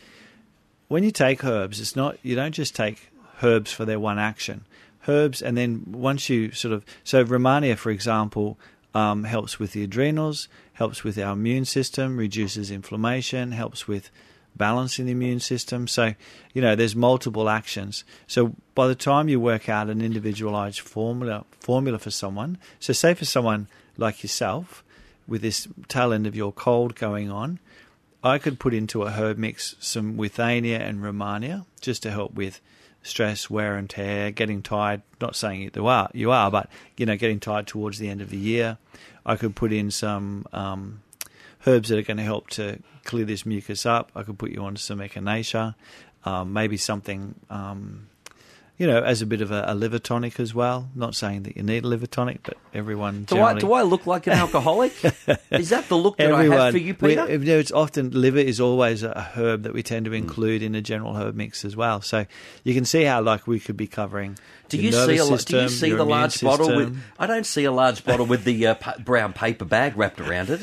when 0.88 1.04
you 1.04 1.10
take 1.10 1.44
herbs, 1.44 1.80
it's 1.80 1.96
not 1.96 2.18
you 2.22 2.34
don't 2.34 2.52
just 2.52 2.76
take 2.76 3.10
herbs 3.42 3.72
for 3.72 3.84
their 3.84 3.98
one 3.98 4.18
action. 4.18 4.64
Herbs, 5.08 5.42
and 5.42 5.56
then 5.56 5.84
once 5.86 6.28
you 6.28 6.52
sort 6.52 6.74
of 6.74 6.84
so 7.02 7.24
Rehmannia, 7.24 7.76
for 7.76 7.90
example, 7.90 8.58
um, 8.94 9.24
helps 9.24 9.58
with 9.58 9.72
the 9.72 9.84
adrenals, 9.84 10.48
helps 10.74 11.04
with 11.04 11.18
our 11.18 11.32
immune 11.32 11.64
system, 11.64 12.16
reduces 12.16 12.70
inflammation, 12.70 13.52
helps 13.52 13.88
with 13.88 14.10
balancing 14.56 15.06
the 15.06 15.12
immune 15.12 15.40
system. 15.40 15.86
So, 15.86 16.14
you 16.52 16.60
know, 16.60 16.74
there's 16.74 16.96
multiple 16.96 17.48
actions. 17.48 18.04
So 18.26 18.54
by 18.74 18.88
the 18.88 18.94
time 18.94 19.28
you 19.28 19.40
work 19.40 19.68
out 19.68 19.88
an 19.88 20.02
individualized 20.02 20.80
formula 20.80 21.44
formula 21.60 21.98
for 21.98 22.10
someone, 22.10 22.58
so 22.80 22.92
say 22.92 23.14
for 23.14 23.24
someone 23.24 23.68
like 23.96 24.22
yourself 24.22 24.84
with 25.26 25.42
this 25.42 25.68
tail 25.88 26.12
end 26.12 26.26
of 26.26 26.34
your 26.34 26.52
cold 26.52 26.94
going 26.96 27.30
on, 27.30 27.60
I 28.22 28.38
could 28.38 28.58
put 28.58 28.74
into 28.74 29.04
a 29.04 29.10
herb 29.10 29.38
mix 29.38 29.76
some 29.78 30.16
withania 30.16 30.80
and 30.80 31.00
rehmannia 31.00 31.64
just 31.80 32.02
to 32.02 32.10
help 32.10 32.34
with 32.34 32.60
stress, 33.02 33.48
wear 33.48 33.76
and 33.76 33.88
tear, 33.88 34.30
getting 34.30 34.62
tired. 34.62 35.02
Not 35.20 35.36
saying 35.36 35.70
you 35.74 35.86
are, 35.86 36.10
you 36.12 36.30
are, 36.30 36.50
but 36.50 36.70
you 36.96 37.06
know, 37.06 37.16
getting 37.16 37.40
tired 37.40 37.66
towards 37.66 37.98
the 37.98 38.08
end 38.08 38.20
of 38.20 38.30
the 38.30 38.36
year. 38.36 38.78
I 39.24 39.36
could 39.36 39.54
put 39.54 39.72
in 39.72 39.90
some 39.90 40.46
um, 40.52 41.02
herbs 41.66 41.88
that 41.88 41.98
are 41.98 42.02
going 42.02 42.16
to 42.16 42.22
help 42.22 42.48
to 42.50 42.78
clear 43.04 43.24
this 43.24 43.44
mucus 43.44 43.86
up. 43.86 44.10
I 44.14 44.22
could 44.22 44.38
put 44.38 44.50
you 44.50 44.62
on 44.62 44.76
some 44.76 44.98
echinacea, 44.98 45.74
um, 46.24 46.52
maybe 46.52 46.76
something, 46.76 47.34
um, 47.50 48.08
you 48.76 48.86
know, 48.86 49.02
as 49.02 49.22
a 49.22 49.26
bit 49.26 49.40
of 49.40 49.50
a, 49.50 49.64
a 49.66 49.74
liver 49.74 49.98
tonic 49.98 50.38
as 50.40 50.54
well. 50.54 50.88
Not 50.94 51.14
saying 51.14 51.42
that 51.44 51.56
you 51.56 51.62
need 51.62 51.84
a 51.84 51.88
liver 51.88 52.06
tonic, 52.06 52.42
but 52.42 52.56
everyone 52.74 53.24
Do 53.24 53.40
I, 53.40 53.58
do 53.58 53.72
I 53.72 53.82
look 53.82 54.06
like 54.06 54.26
an 54.26 54.32
alcoholic? 54.44 54.92
is 55.50 55.70
that 55.70 55.88
the 55.88 55.96
look 55.96 56.16
that 56.18 56.32
I 56.32 56.44
have 56.44 56.72
for 56.72 56.78
you, 56.78 56.94
we- 57.00 57.08
Peter? 57.10 57.30
you 57.30 57.38
know, 57.38 57.58
it's 57.58 57.72
often 57.72 58.10
liver 58.10 58.38
is 58.38 58.60
always 58.60 59.02
a 59.02 59.20
herb 59.34 59.62
that 59.64 59.72
we 59.74 59.82
tend 59.82 60.06
to 60.06 60.12
include 60.12 60.62
in 60.62 60.74
a 60.74 60.80
general 60.80 61.14
herb 61.16 61.34
mix 61.34 61.64
as 61.64 61.74
well. 61.76 62.00
So 62.02 62.26
you 62.64 62.74
can 62.74 62.84
see 62.84 63.04
how 63.04 63.22
like 63.22 63.46
we 63.46 63.58
could 63.60 63.76
be 63.76 63.86
covering. 63.86 64.38
do 64.68 64.76
you 64.76 64.92
see 64.92 65.16
a 65.16 65.24
system, 65.24 65.56
do 65.58 65.62
you 65.64 65.68
see 65.68 65.92
the 65.92 66.04
large 66.04 66.40
bottle 66.40 66.74
with? 66.76 66.96
I 67.18 67.26
don't 67.26 67.46
see 67.46 67.64
a 67.64 67.72
large 67.72 68.04
bottle 68.04 68.26
with 68.26 68.44
the 68.44 68.66
uh, 68.68 68.74
pa- 68.74 68.96
brown 68.98 69.32
paper 69.32 69.64
bag 69.64 69.96
wrapped 69.96 70.20
around 70.20 70.50
it. 70.50 70.60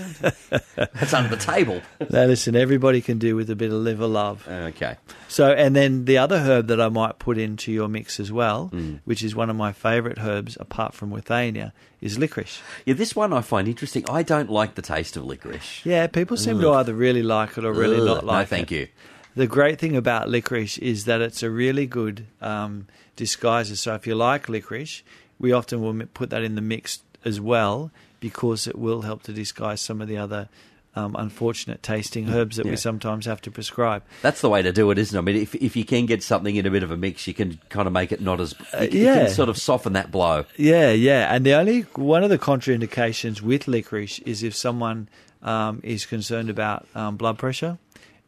That's 0.76 1.14
under 1.14 1.36
the 1.36 1.42
table. 1.42 1.82
Now 2.10 2.26
listen, 2.26 2.56
everybody 2.56 3.02
can 3.02 3.18
do 3.18 3.36
with 3.36 3.50
a 3.50 3.56
bit 3.56 3.72
of 3.72 3.78
liver 3.80 4.06
love. 4.08 4.48
Okay. 4.48 4.96
So, 5.28 5.52
and 5.52 5.76
then 5.76 6.06
the 6.06 6.18
other 6.20 6.38
herb 6.40 6.68
that 6.68 6.80
I 6.80 6.88
might 6.90 7.20
put 7.20 7.38
into 7.38 7.72
your 7.72 7.88
mix 7.88 8.20
as 8.20 8.32
well, 8.32 8.70
Mm. 8.74 9.00
which 9.06 9.24
is 9.24 9.36
one 9.36 9.50
of 9.50 9.56
my 9.56 9.72
favourite 9.74 10.18
herbs 10.20 10.56
apart 10.60 10.94
from 10.94 11.10
withania, 11.12 11.72
is 12.06 12.20
licorice. 12.20 12.62
Yeah, 12.86 12.94
this 12.94 13.16
one 13.16 13.34
I 13.34 13.42
find 13.42 13.68
interesting. 13.68 14.06
I 14.08 14.22
don't 14.22 14.50
like 14.50 14.76
the 14.76 14.82
taste 14.82 15.18
of 15.18 15.26
licorice. 15.26 15.84
Yeah, 15.84 16.06
people 16.06 16.38
seem 16.38 16.60
to 16.62 16.72
either 16.74 16.94
really 16.94 17.24
like 17.24 17.58
it 17.58 17.66
or 17.66 17.74
really 17.74 17.98
Ugh, 17.98 18.06
not 18.06 18.26
like 18.26 18.48
it. 18.48 18.52
No, 18.52 18.58
thank 18.58 18.72
you. 18.72 18.88
The 19.36 19.48
great 19.48 19.80
thing 19.80 19.98
about 19.98 20.30
licorice 20.30 20.78
is 20.78 21.06
that 21.06 21.20
it's 21.20 21.42
a 21.42 21.50
really 21.50 21.88
good 21.88 22.28
um, 22.42 22.88
disguiser. 23.18 23.76
So 23.76 23.96
if 23.96 24.06
you 24.06 24.14
like 24.14 24.48
licorice, 24.48 25.02
we 25.40 25.52
often 25.52 25.82
will 25.82 26.06
put 26.14 26.30
that 26.30 26.44
in 26.44 26.56
the 26.56 26.62
mix 26.62 27.00
as 27.26 27.42
well 27.42 27.92
because 28.20 28.68
it 28.68 28.78
will 28.78 29.02
help 29.02 29.24
to 29.24 29.34
disguise 29.34 29.82
some 29.82 30.00
of 30.00 30.08
the 30.08 30.18
other 30.18 30.48
um, 30.96 31.16
unfortunate 31.18 31.84
tasting 31.84 32.30
herbs 32.30 32.56
that 32.58 32.66
Yeah. 32.66 32.72
we 32.72 32.78
sometimes 32.78 33.26
have 33.26 33.42
to 33.42 33.52
prescribe. 33.52 34.04
That's 34.22 34.42
the 34.42 34.50
way 34.50 34.62
to 34.62 34.72
do 34.72 34.90
it, 34.92 34.98
isn't 34.98 35.16
it? 35.16 35.20
I 35.20 35.24
mean, 35.24 35.36
if 35.36 35.54
if 35.56 35.76
you 35.76 35.86
can 35.86 36.06
get 36.06 36.24
something 36.24 36.56
in 36.56 36.66
a 36.66 36.72
bit 36.72 36.84
of 36.84 36.92
a 36.92 36.98
mix, 36.98 37.28
you 37.28 37.34
can 37.34 37.60
kind 37.70 37.88
of 37.88 37.94
make 37.94 38.12
it 38.12 38.22
not 38.22 38.40
as 38.40 38.54
you, 38.60 38.66
can- 38.66 38.92
you 38.92 39.00
yeah. 39.06 39.26
can 39.26 39.30
sort 39.34 39.50
of 39.50 39.58
soften 39.58 39.94
that 39.94 40.12
blow. 40.12 40.46
Yeah, 40.58 40.92
yeah. 40.92 41.34
And 41.34 41.46
the 41.46 41.54
only 41.54 41.82
one 41.96 42.24
of 42.24 42.30
the 42.30 42.40
contraindications 42.40 43.42
with 43.42 43.68
licorice 43.68 44.20
is 44.20 44.44
if 44.44 44.56
someone 44.56 45.10
um, 45.44 45.80
is 45.84 46.06
concerned 46.06 46.50
about 46.50 46.88
um, 46.96 47.18
blood 47.18 47.38
pressure. 47.38 47.78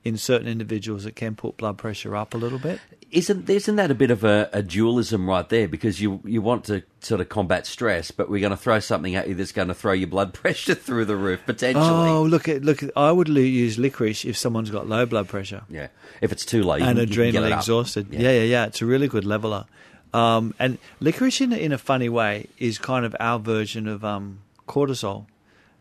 In 0.04 0.16
certain 0.16 0.48
individuals, 0.48 1.06
it 1.06 1.18
can 1.18 1.36
put 1.36 1.58
blood 1.58 1.78
pressure 1.78 2.16
up 2.16 2.34
a 2.34 2.38
little 2.38 2.60
bit. 2.60 2.80
Isn't 3.10 3.50
isn't 3.50 3.78
that 3.78 3.90
a 3.90 3.96
bit 3.96 4.12
of 4.12 4.26
a, 4.26 4.50
a 4.52 4.62
dualism 4.62 5.30
right 5.30 5.48
there? 5.48 5.68
Because 5.68 6.02
you 6.02 6.20
you 6.26 6.42
want 6.42 6.66
to 6.66 6.84
sort 7.00 7.22
of 7.22 7.30
combat 7.30 7.66
stress, 7.66 8.12
but 8.12 8.30
we're 8.30 8.42
going 8.42 8.52
to 8.52 8.58
throw 8.58 8.80
something 8.80 9.16
at 9.16 9.30
you 9.30 9.36
that's 9.36 9.54
going 9.54 9.70
to 9.70 9.74
throw 9.74 9.94
your 9.94 10.10
blood 10.10 10.34
pressure 10.42 10.76
through 10.76 11.06
the 11.06 11.16
roof 11.16 11.40
potentially. 11.46 11.86
Oh, 11.86 12.24
look 12.24 12.50
at 12.50 12.64
look! 12.64 12.84
At, 12.84 12.92
I 12.98 13.12
would 13.14 13.30
use 13.30 13.78
licorice 13.78 14.26
if 14.26 14.36
someone's 14.36 14.72
got 14.72 14.88
low 14.90 15.06
blood 15.06 15.30
pressure 15.30 15.64
Yeah, 15.70 15.88
if 16.22 16.34
it's 16.34 16.44
too 16.46 16.64
low, 16.64 16.76
you 16.76 16.84
and 16.84 17.00
can, 17.00 17.08
you 17.08 17.32
get 17.32 17.42
adrenally 17.44 17.54
exhausted. 17.56 18.08
Yeah. 18.12 18.20
yeah, 18.32 18.42
yeah, 18.44 18.66
It's 18.66 18.82
a 18.82 18.86
really 18.86 19.08
good 19.08 19.24
leveler. 19.24 19.66
Um, 20.14 20.54
and 20.60 20.78
licorice, 21.00 21.42
in, 21.42 21.54
a- 21.54 21.58
in 21.58 21.72
a 21.72 21.78
funny 21.78 22.10
way, 22.10 22.48
is 22.58 22.78
kind 22.78 23.06
of 23.06 23.16
our 23.20 23.40
version 23.40 23.88
of 23.88 24.04
um, 24.04 24.40
cortisol. 24.68 25.28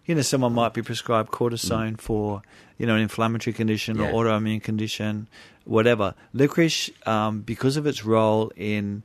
You 0.07 0.15
know, 0.15 0.23
someone 0.23 0.53
might 0.55 0.73
be 0.73 0.83
prescribed 0.83 1.31
cortisone 1.33 1.99
for 2.01 2.43
you 2.79 2.87
know 2.87 2.95
an 2.95 3.03
inflammatory 3.03 3.53
condition 3.55 3.99
Yeah. 3.99 4.13
or 4.13 4.25
autoimmune 4.25 4.63
condition, 4.63 5.27
whatever. 5.65 6.15
Licorice, 6.33 6.91
um, 7.07 7.41
because 7.41 7.77
of 7.77 7.87
its 7.87 8.05
role 8.05 8.53
in 8.57 9.05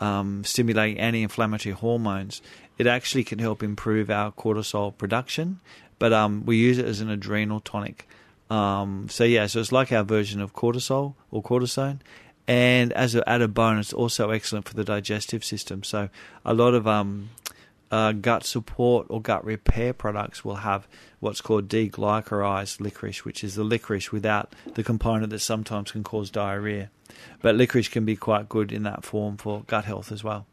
um, 0.00 0.42
stimulating 0.44 0.98
anti-inflammatory 0.98 1.74
hormones, 1.74 2.42
it 2.78 2.86
actually 2.86 3.22
can 3.24 3.38
help 3.38 3.62
improve 3.62 4.10
our 4.10 4.32
cortisol 4.32 4.96
production. 4.96 5.60
But 5.98 6.12
um, 6.12 6.44
we 6.46 6.56
use 6.56 6.78
it 6.78 6.86
as 6.86 7.00
an 7.00 7.10
adrenal 7.10 7.60
tonic. 7.60 8.08
Um, 8.48 9.06
so 9.08 9.22
yeah, 9.22 9.46
so 9.46 9.60
it's 9.60 9.70
like 9.70 9.92
our 9.92 10.02
version 10.02 10.40
of 10.40 10.54
cortisol 10.54 11.14
or 11.30 11.42
cortisone. 11.42 12.00
And 12.48 12.92
as 12.94 13.14
an 13.14 13.22
added 13.26 13.54
bonus, 13.54 13.92
also 13.92 14.30
excellent 14.30 14.66
for 14.66 14.74
the 14.74 14.82
digestive 14.82 15.44
system. 15.44 15.84
So 15.84 16.08
a 16.44 16.54
lot 16.54 16.74
of 16.74 16.88
um, 16.88 17.28
uh, 17.90 18.12
gut 18.12 18.44
support 18.44 19.06
or 19.10 19.20
gut 19.20 19.44
repair 19.44 19.92
products 19.92 20.44
will 20.44 20.56
have 20.56 20.86
what's 21.18 21.40
called 21.40 21.68
deglycurized 21.68 22.80
licorice, 22.80 23.24
which 23.24 23.42
is 23.42 23.54
the 23.54 23.64
licorice 23.64 24.12
without 24.12 24.54
the 24.74 24.84
component 24.84 25.30
that 25.30 25.40
sometimes 25.40 25.92
can 25.92 26.02
cause 26.04 26.30
diarrhea. 26.30 26.90
But 27.42 27.56
licorice 27.56 27.88
can 27.88 28.04
be 28.04 28.16
quite 28.16 28.48
good 28.48 28.70
in 28.70 28.84
that 28.84 29.04
form 29.04 29.36
for 29.36 29.64
gut 29.66 29.84
health 29.84 30.12
as 30.12 30.22
well. 30.22 30.46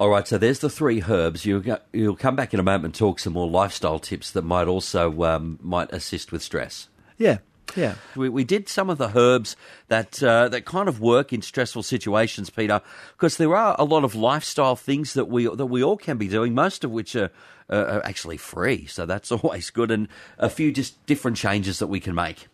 All 0.00 0.08
right, 0.08 0.26
so 0.26 0.36
there's 0.38 0.58
the 0.58 0.70
three 0.70 1.02
herbs. 1.06 1.46
You'll, 1.46 1.62
you'll 1.92 2.16
come 2.16 2.34
back 2.34 2.52
in 2.52 2.60
a 2.60 2.64
moment 2.64 2.84
and 2.86 2.94
talk 2.94 3.20
some 3.20 3.34
more 3.34 3.48
lifestyle 3.48 3.98
tips 3.98 4.30
that 4.32 4.42
might 4.42 4.66
also 4.66 5.22
um, 5.24 5.58
might 5.62 5.92
assist 5.92 6.32
with 6.32 6.42
stress. 6.42 6.88
Yeah, 7.18 7.38
yeah, 7.76 7.94
we, 8.16 8.28
we 8.28 8.44
did 8.44 8.68
some 8.68 8.90
of 8.90 8.98
the 8.98 9.16
herbs 9.16 9.56
that 9.88 10.22
uh, 10.22 10.48
that 10.48 10.64
kind 10.64 10.88
of 10.88 11.00
work 11.00 11.32
in 11.32 11.42
stressful 11.42 11.82
situations, 11.82 12.50
Peter, 12.50 12.80
because 13.16 13.36
there 13.36 13.56
are 13.56 13.76
a 13.78 13.84
lot 13.84 14.04
of 14.04 14.14
lifestyle 14.14 14.76
things 14.76 15.14
that 15.14 15.26
we 15.26 15.44
that 15.46 15.66
we 15.66 15.82
all 15.82 15.96
can 15.96 16.18
be 16.18 16.28
doing, 16.28 16.54
most 16.54 16.84
of 16.84 16.90
which 16.90 17.16
are, 17.16 17.30
uh, 17.70 17.76
are 17.76 18.04
actually 18.04 18.36
free. 18.36 18.86
So 18.86 19.06
that's 19.06 19.32
always 19.32 19.70
good, 19.70 19.90
and 19.90 20.08
a 20.38 20.50
few 20.50 20.72
just 20.72 21.04
different 21.06 21.36
changes 21.36 21.78
that 21.78 21.88
we 21.88 22.00
can 22.00 22.14
make. 22.14 22.48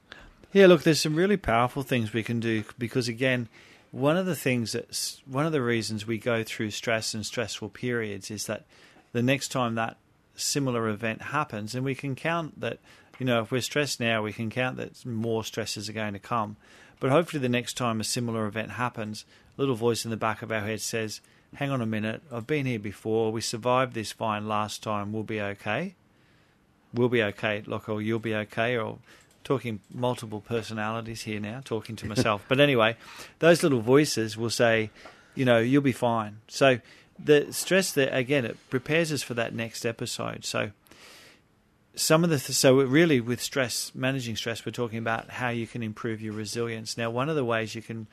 Yeah, 0.53 0.67
look, 0.67 0.83
there's 0.83 1.01
some 1.01 1.15
really 1.15 1.37
powerful 1.37 1.83
things 1.83 2.13
we 2.13 2.23
can 2.23 2.41
do 2.41 2.65
because 2.79 3.09
again, 3.09 3.49
one 3.91 4.17
of 4.17 4.27
the 4.27 4.37
things 4.37 4.73
that's 4.73 5.23
one 5.27 5.47
of 5.47 5.53
the 5.53 5.63
reasons 5.63 6.07
we 6.07 6.19
go 6.19 6.43
through 6.43 6.71
stress 6.71 7.15
and 7.15 7.25
stressful 7.25 7.71
periods 7.71 8.31
is 8.31 8.47
that 8.47 8.65
the 9.13 9.23
next 9.23 9.49
time 9.49 9.75
that 9.75 9.97
similar 10.37 10.89
event 10.89 11.21
happens, 11.23 11.75
and 11.75 11.85
we 11.85 11.95
can 11.95 12.15
count 12.15 12.61
that 12.61 12.79
you 13.19 13.27
know, 13.27 13.43
if 13.43 13.51
we're 13.51 13.61
stressed 13.61 14.01
now, 14.01 14.23
we 14.23 14.33
can 14.33 14.51
count 14.51 14.77
that 14.77 15.05
more 15.05 15.45
stresses 15.45 15.89
are 15.89 15.95
going 15.95 16.13
to 16.13 16.19
come. 16.19 16.57
But 17.01 17.11
hopefully, 17.11 17.41
the 17.41 17.49
next 17.49 17.77
time 17.77 18.01
a 18.01 18.05
similar 18.05 18.47
event 18.47 18.73
happens, 18.73 19.25
a 19.57 19.61
little 19.61 19.75
voice 19.75 20.05
in 20.05 20.11
the 20.11 20.17
back 20.17 20.43
of 20.43 20.51
our 20.51 20.61
head 20.61 20.81
says, 20.81 21.21
Hang 21.55 21.71
on 21.71 21.81
a 21.81 21.87
minute, 21.87 22.23
I've 22.31 22.47
been 22.47 22.67
here 22.67 22.79
before. 22.79 23.33
We 23.33 23.41
survived 23.41 23.95
this 23.95 24.13
fine 24.13 24.47
last 24.47 24.83
time. 24.83 25.13
We'll 25.13 25.23
be 25.23 25.41
okay. 25.41 25.95
We'll 26.93 27.09
be 27.09 27.23
okay, 27.23 27.63
Loco. 27.67 27.99
You'll 27.99 28.19
be 28.19 28.35
okay. 28.35 28.77
Or 28.77 28.99
talking 29.45 29.81
multiple 29.93 30.43
personalities 30.43 31.23
here 31.23 31.41
now, 31.41 31.63
talking 31.65 31.97
to 31.97 32.07
myself. 32.07 32.45
but 32.49 32.61
anyway, 32.61 32.97
those 33.39 33.63
little 33.63 33.81
voices 33.81 34.37
will 34.37 34.51
say, 34.51 34.91
you 35.35 35.47
know, 35.47 35.59
you'll 35.59 35.81
be 35.81 35.93
fine. 35.93 36.39
So 36.49 36.81
the 37.19 37.53
stress 37.53 37.93
that 37.93 38.15
again 38.15 38.45
it 38.45 38.57
prepares 38.71 39.11
us 39.11 39.23
for 39.23 39.35
that 39.35 39.55
next 39.55 39.87
episode. 39.87 40.45
So 40.45 40.71
some 41.99 42.25
of 42.25 42.31
the 42.31 42.39
th- 42.39 42.57
so 42.57 42.81
really 42.81 43.21
with 43.21 43.41
stress 43.41 43.93
managing 43.95 44.37
stress 44.37 44.65
we're 44.65 44.73
talking 44.73 44.99
about 44.99 45.31
how 45.31 45.49
you 45.49 45.67
can 45.67 45.83
improve 45.83 46.21
your 46.21 46.33
resilience. 46.33 46.97
Now 46.97 47.11
one 47.11 47.29
of 47.29 47.37
the 47.37 47.45
ways 47.45 47.75
you 47.75 47.83
can 47.83 48.07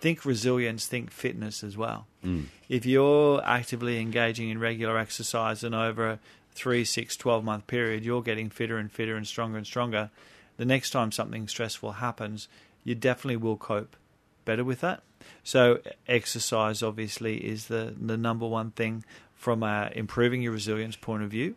think 0.00 0.24
resilience 0.24 0.86
think 0.86 1.10
fitness 1.10 1.62
as 1.62 1.76
well. 1.76 2.06
Mm. 2.24 2.46
if 2.68 2.84
you're 2.84 3.40
actively 3.44 4.00
engaging 4.00 4.48
in 4.48 4.58
regular 4.58 4.98
exercise 4.98 5.62
and 5.62 5.74
over 5.74 6.08
a 6.08 6.18
3 6.52 6.84
6 6.84 7.16
12 7.16 7.44
month 7.44 7.66
period 7.68 8.04
you're 8.04 8.22
getting 8.22 8.50
fitter 8.50 8.76
and 8.76 8.90
fitter 8.90 9.16
and 9.16 9.26
stronger 9.26 9.56
and 9.56 9.66
stronger 9.66 10.10
the 10.56 10.64
next 10.64 10.90
time 10.90 11.12
something 11.12 11.46
stressful 11.46 11.92
happens 11.92 12.48
you 12.82 12.94
definitely 12.94 13.36
will 13.36 13.56
cope 13.56 13.96
better 14.44 14.64
with 14.64 14.80
that. 14.80 15.02
So 15.44 15.80
exercise 16.06 16.82
obviously 16.82 17.36
is 17.36 17.68
the 17.68 17.94
the 18.00 18.16
number 18.16 18.46
one 18.46 18.70
thing 18.72 19.04
from 19.34 19.62
a 19.62 19.90
improving 19.94 20.42
your 20.42 20.52
resilience 20.52 20.96
point 20.96 21.22
of 21.22 21.30
view 21.30 21.54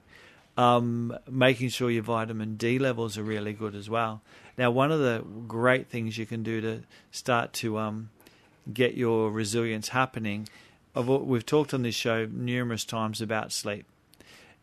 um, 0.58 1.17
making 1.29 1.70
sure 1.70 1.89
your 1.89 2.03
vitamin 2.03 2.55
D 2.55 2.79
levels 2.79 3.17
are 3.17 3.24
really 3.24 3.53
good 3.53 3.75
as 3.75 3.89
well. 3.89 4.22
Now, 4.58 4.72
one 4.72 4.91
of 4.91 5.00
the 5.00 5.24
great 5.48 5.88
things 5.88 6.17
you 6.17 6.25
can 6.25 6.43
do 6.43 6.62
to 6.62 6.81
start 7.12 7.53
to 7.53 7.79
um, 7.79 8.10
get 8.72 8.96
your 8.96 9.31
resilience 9.31 9.89
happening, 9.89 10.48
we've 10.96 11.46
talked 11.46 11.74
on 11.74 11.84
this 11.84 11.96
show 11.96 12.25
numerous 12.25 12.84
times 12.84 13.22
about 13.22 13.51
sleep. 13.51 13.86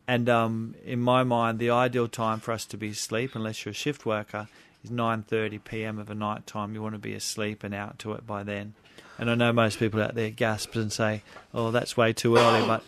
And 0.07 0.27
um, 0.27 0.75
in 0.85 0.99
my 0.99 1.23
mind, 1.23 1.59
the 1.59 1.69
ideal 1.69 2.07
time 2.07 2.39
for 2.39 2.51
us 2.51 2.65
to 2.67 2.77
be 2.77 2.89
asleep, 2.89 3.35
unless 3.35 3.63
you're 3.63 3.71
a 3.71 3.75
shift 3.75 4.05
worker, 4.05 4.47
is 4.83 4.89
9:30 4.89 5.63
p.m. 5.63 5.99
of 5.99 6.09
a 6.09 6.15
night 6.15 6.47
time. 6.47 6.73
You 6.73 6.81
want 6.81 6.95
to 6.95 6.99
be 6.99 7.13
asleep 7.13 7.63
and 7.63 7.75
out 7.75 7.99
to 7.99 8.13
it 8.13 8.25
by 8.25 8.41
then. 8.43 8.73
And 9.19 9.29
I 9.29 9.35
know 9.35 9.53
most 9.53 9.77
people 9.77 10.01
out 10.01 10.15
there 10.15 10.31
gasp 10.31 10.75
and 10.75 10.91
say, 10.91 11.21
"Oh, 11.53 11.69
that's 11.69 11.95
way 11.95 12.13
too 12.13 12.37
early." 12.37 12.65
But 12.65 12.83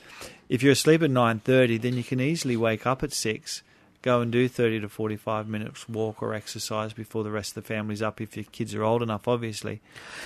if 0.52 0.62
you're 0.62 0.74
asleep 0.74 1.02
at 1.02 1.10
nine 1.10 1.40
thirty, 1.40 1.78
then 1.78 1.96
you 1.96 2.04
can 2.04 2.20
easily 2.20 2.58
wake 2.58 2.86
up 2.86 3.04
at 3.04 3.14
six, 3.14 3.64
go 4.02 4.20
and 4.20 4.34
do 4.34 4.50
thirty 4.50 4.82
to 4.82 4.90
forty-five 4.90 5.48
minutes 5.48 5.88
walk 5.88 6.22
or 6.22 6.34
exercise 6.34 6.92
before 6.92 7.24
the 7.24 7.32
rest 7.32 7.56
of 7.56 7.64
the 7.64 7.68
family's 7.68 8.02
up. 8.02 8.20
If 8.20 8.36
your 8.36 8.44
kids 8.52 8.76
are 8.76 8.84
old 8.84 9.02
enough, 9.02 9.30
obviously. 9.30 9.80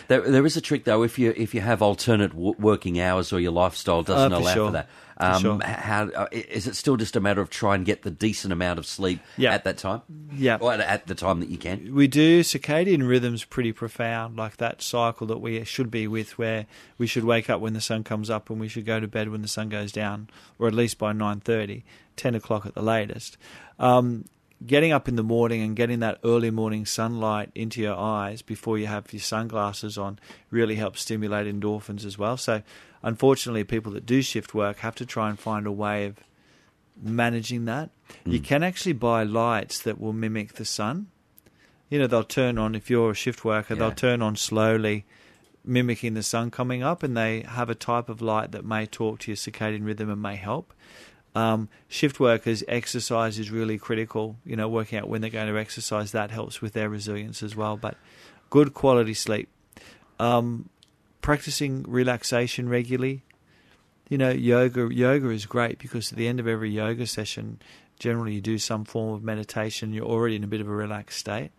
There, 0.08 0.22
there 0.22 0.44
is 0.44 0.58
a 0.58 0.62
trick 0.62 0.84
though. 0.84 1.04
If 1.04 1.20
you 1.20 1.32
if 1.38 1.54
you 1.54 1.62
have 1.62 1.84
alternate 1.84 2.32
w- 2.32 2.56
working 2.58 3.00
hours 3.00 3.32
or 3.32 3.40
your 3.40 3.52
lifestyle 3.52 4.02
doesn't 4.02 4.34
uh, 4.34 4.40
allow 4.40 4.54
sure. 4.54 4.68
for 4.68 4.72
that, 4.72 4.90
um, 5.18 5.42
sure. 5.42 5.64
How 5.64 6.10
uh, 6.10 6.28
is 6.32 6.68
it 6.68 6.76
still 6.76 6.98
just 6.98 7.16
a 7.16 7.22
matter 7.22 7.40
of 7.42 7.50
trying 7.50 7.80
to 7.80 7.86
get 7.86 8.02
the 8.02 8.12
decent 8.12 8.52
amount 8.52 8.80
of 8.80 8.86
sleep 8.86 9.22
at 9.40 9.64
that 9.64 9.78
time? 9.78 10.02
Yeah, 10.34 10.56
at, 10.56 10.80
at, 10.82 11.08
the 11.08 11.16
time 11.16 11.40
that 11.40 11.50
you 11.50 11.58
can. 11.58 11.94
We 11.96 12.08
do 12.08 12.42
circadian 12.42 13.08
rhythms 13.08 13.46
pretty 13.46 13.72
profound, 13.72 14.36
like 14.36 14.58
that 14.58 14.82
cycle 14.82 15.28
that 15.28 15.38
we 15.38 15.64
should 15.64 15.90
be 15.90 16.08
with, 16.08 16.38
where 16.38 16.66
we 16.98 17.08
should 17.08 17.24
wake 17.24 17.50
up 17.50 17.62
when 17.62 17.74
the 17.74 17.82
sun 17.82 18.04
comes 18.04 18.30
up 18.30 18.50
and 18.50 18.60
we 18.60 18.68
should 18.68 18.86
go 18.86 19.00
to 19.00 19.08
bed 19.08 19.30
when 19.30 19.42
the 19.42 19.48
sun 19.48 19.70
goes 19.70 19.92
down, 19.92 20.30
or 20.60 20.68
at 20.68 20.74
least 20.74 20.98
by 20.98 21.14
nine 21.14 21.40
thirty, 21.40 21.86
ten 22.18 22.36
o'clock 22.36 22.66
at 22.66 22.74
the 22.74 22.84
latest. 22.84 23.38
Um, 23.80 24.26
getting 24.66 24.92
up 24.92 25.08
in 25.08 25.16
the 25.16 25.24
morning 25.24 25.62
and 25.62 25.76
getting 25.76 26.00
that 26.00 26.20
early 26.24 26.52
morning 26.52 26.86
sunlight 26.86 27.52
into 27.56 27.82
your 27.82 27.96
eyes 27.96 28.42
before 28.42 28.78
you 28.78 28.88
have 28.88 29.12
your 29.12 29.22
sunglasses 29.22 29.98
on 29.98 30.20
really 30.50 30.76
helps 30.76 31.02
stimulate 31.02 31.48
endorphins 31.48 32.06
as 32.06 32.18
well. 32.18 32.38
So, 32.38 32.62
unfortunately, 33.04 33.64
people 33.64 33.92
that 33.94 34.06
do 34.06 34.22
shift 34.22 34.54
work 34.54 34.78
have 34.78 34.96
to 34.96 35.06
try 35.06 35.30
and 35.30 35.38
find 35.38 35.68
a 35.68 35.72
way 35.72 36.06
of 36.06 36.20
managing 37.02 37.66
that. 37.66 37.90
Mm. 38.26 38.34
You 38.34 38.40
can 38.40 38.64
actually 38.64 38.94
buy 38.94 39.24
lights 39.24 39.82
that 39.82 40.00
will 40.00 40.14
mimic 40.14 40.54
the 40.54 40.66
sun. 40.66 41.08
You 41.90 42.00
know, 42.00 42.08
they'll 42.08 42.24
turn 42.24 42.58
on, 42.58 42.76
if 42.76 42.90
you're 42.90 43.12
a 43.12 43.16
shift 43.16 43.46
worker, 43.46 43.74
yeah. 43.74 43.80
they'll 43.80 43.92
turn 43.92 44.22
on 44.22 44.36
slowly, 44.36 45.06
mimicking 45.64 46.14
the 46.14 46.24
sun 46.24 46.50
coming 46.50 46.82
up, 46.82 47.04
and 47.04 47.16
they 47.16 47.42
have 47.42 47.70
a 47.70 47.76
type 47.76 48.10
of 48.10 48.22
light 48.22 48.52
that 48.52 48.66
may 48.66 48.86
talk 48.86 49.20
to 49.20 49.32
your 49.32 49.36
circadian 49.36 49.86
rhythm 49.86 50.10
and 50.10 50.22
may 50.22 50.36
help. 50.36 50.74
Um, 51.36 51.68
shift 51.90 52.20
workers, 52.20 52.64
exercise 52.68 53.38
is 53.38 53.52
really 53.52 53.78
critical. 53.78 54.38
You 54.46 54.56
know, 54.56 54.70
working 54.70 54.98
out 54.98 55.10
when 55.10 55.22
they're 55.22 55.30
going 55.30 55.52
to 55.52 55.60
exercise, 55.60 56.14
that 56.14 56.32
helps 56.32 56.62
with 56.62 56.74
their 56.74 56.90
resilience 56.90 57.44
as 57.44 57.56
well. 57.56 57.76
But 57.76 57.98
good 58.50 58.74
quality 58.74 59.14
sleep. 59.14 59.50
Um, 60.18 60.70
practicing 61.22 61.84
relaxation 61.84 62.70
regularly. 62.70 63.24
You 64.10 64.18
know, 64.18 64.30
yoga 64.30 64.94
yoga 64.94 65.30
is 65.30 65.46
great 65.46 65.78
because 65.78 66.12
at 66.12 66.18
the 66.18 66.28
end 66.28 66.40
of 66.40 66.48
every 66.48 66.70
yoga 66.70 67.06
session, 67.06 67.60
generally 68.00 68.36
you 68.36 68.42
do 68.42 68.58
some 68.58 68.86
form 68.86 69.14
of 69.14 69.24
meditation. 69.24 69.92
You're 69.92 70.06
already 70.06 70.38
in 70.38 70.44
a 70.44 70.48
bit 70.48 70.62
of 70.62 70.70
a 70.70 70.72
relaxed 70.72 71.20
state. 71.20 71.52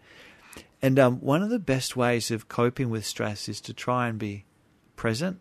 And 0.81 0.99
um, 0.99 1.17
one 1.21 1.43
of 1.43 1.51
the 1.51 1.59
best 1.59 1.97
ways 1.97 2.31
of 2.31 2.49
coping 2.49 2.89
with 2.89 3.05
stress 3.05 3.49
is 3.49 3.61
to 3.63 3.75
try 3.75 4.09
and 4.09 4.19
be 4.19 4.45
present. 4.95 5.41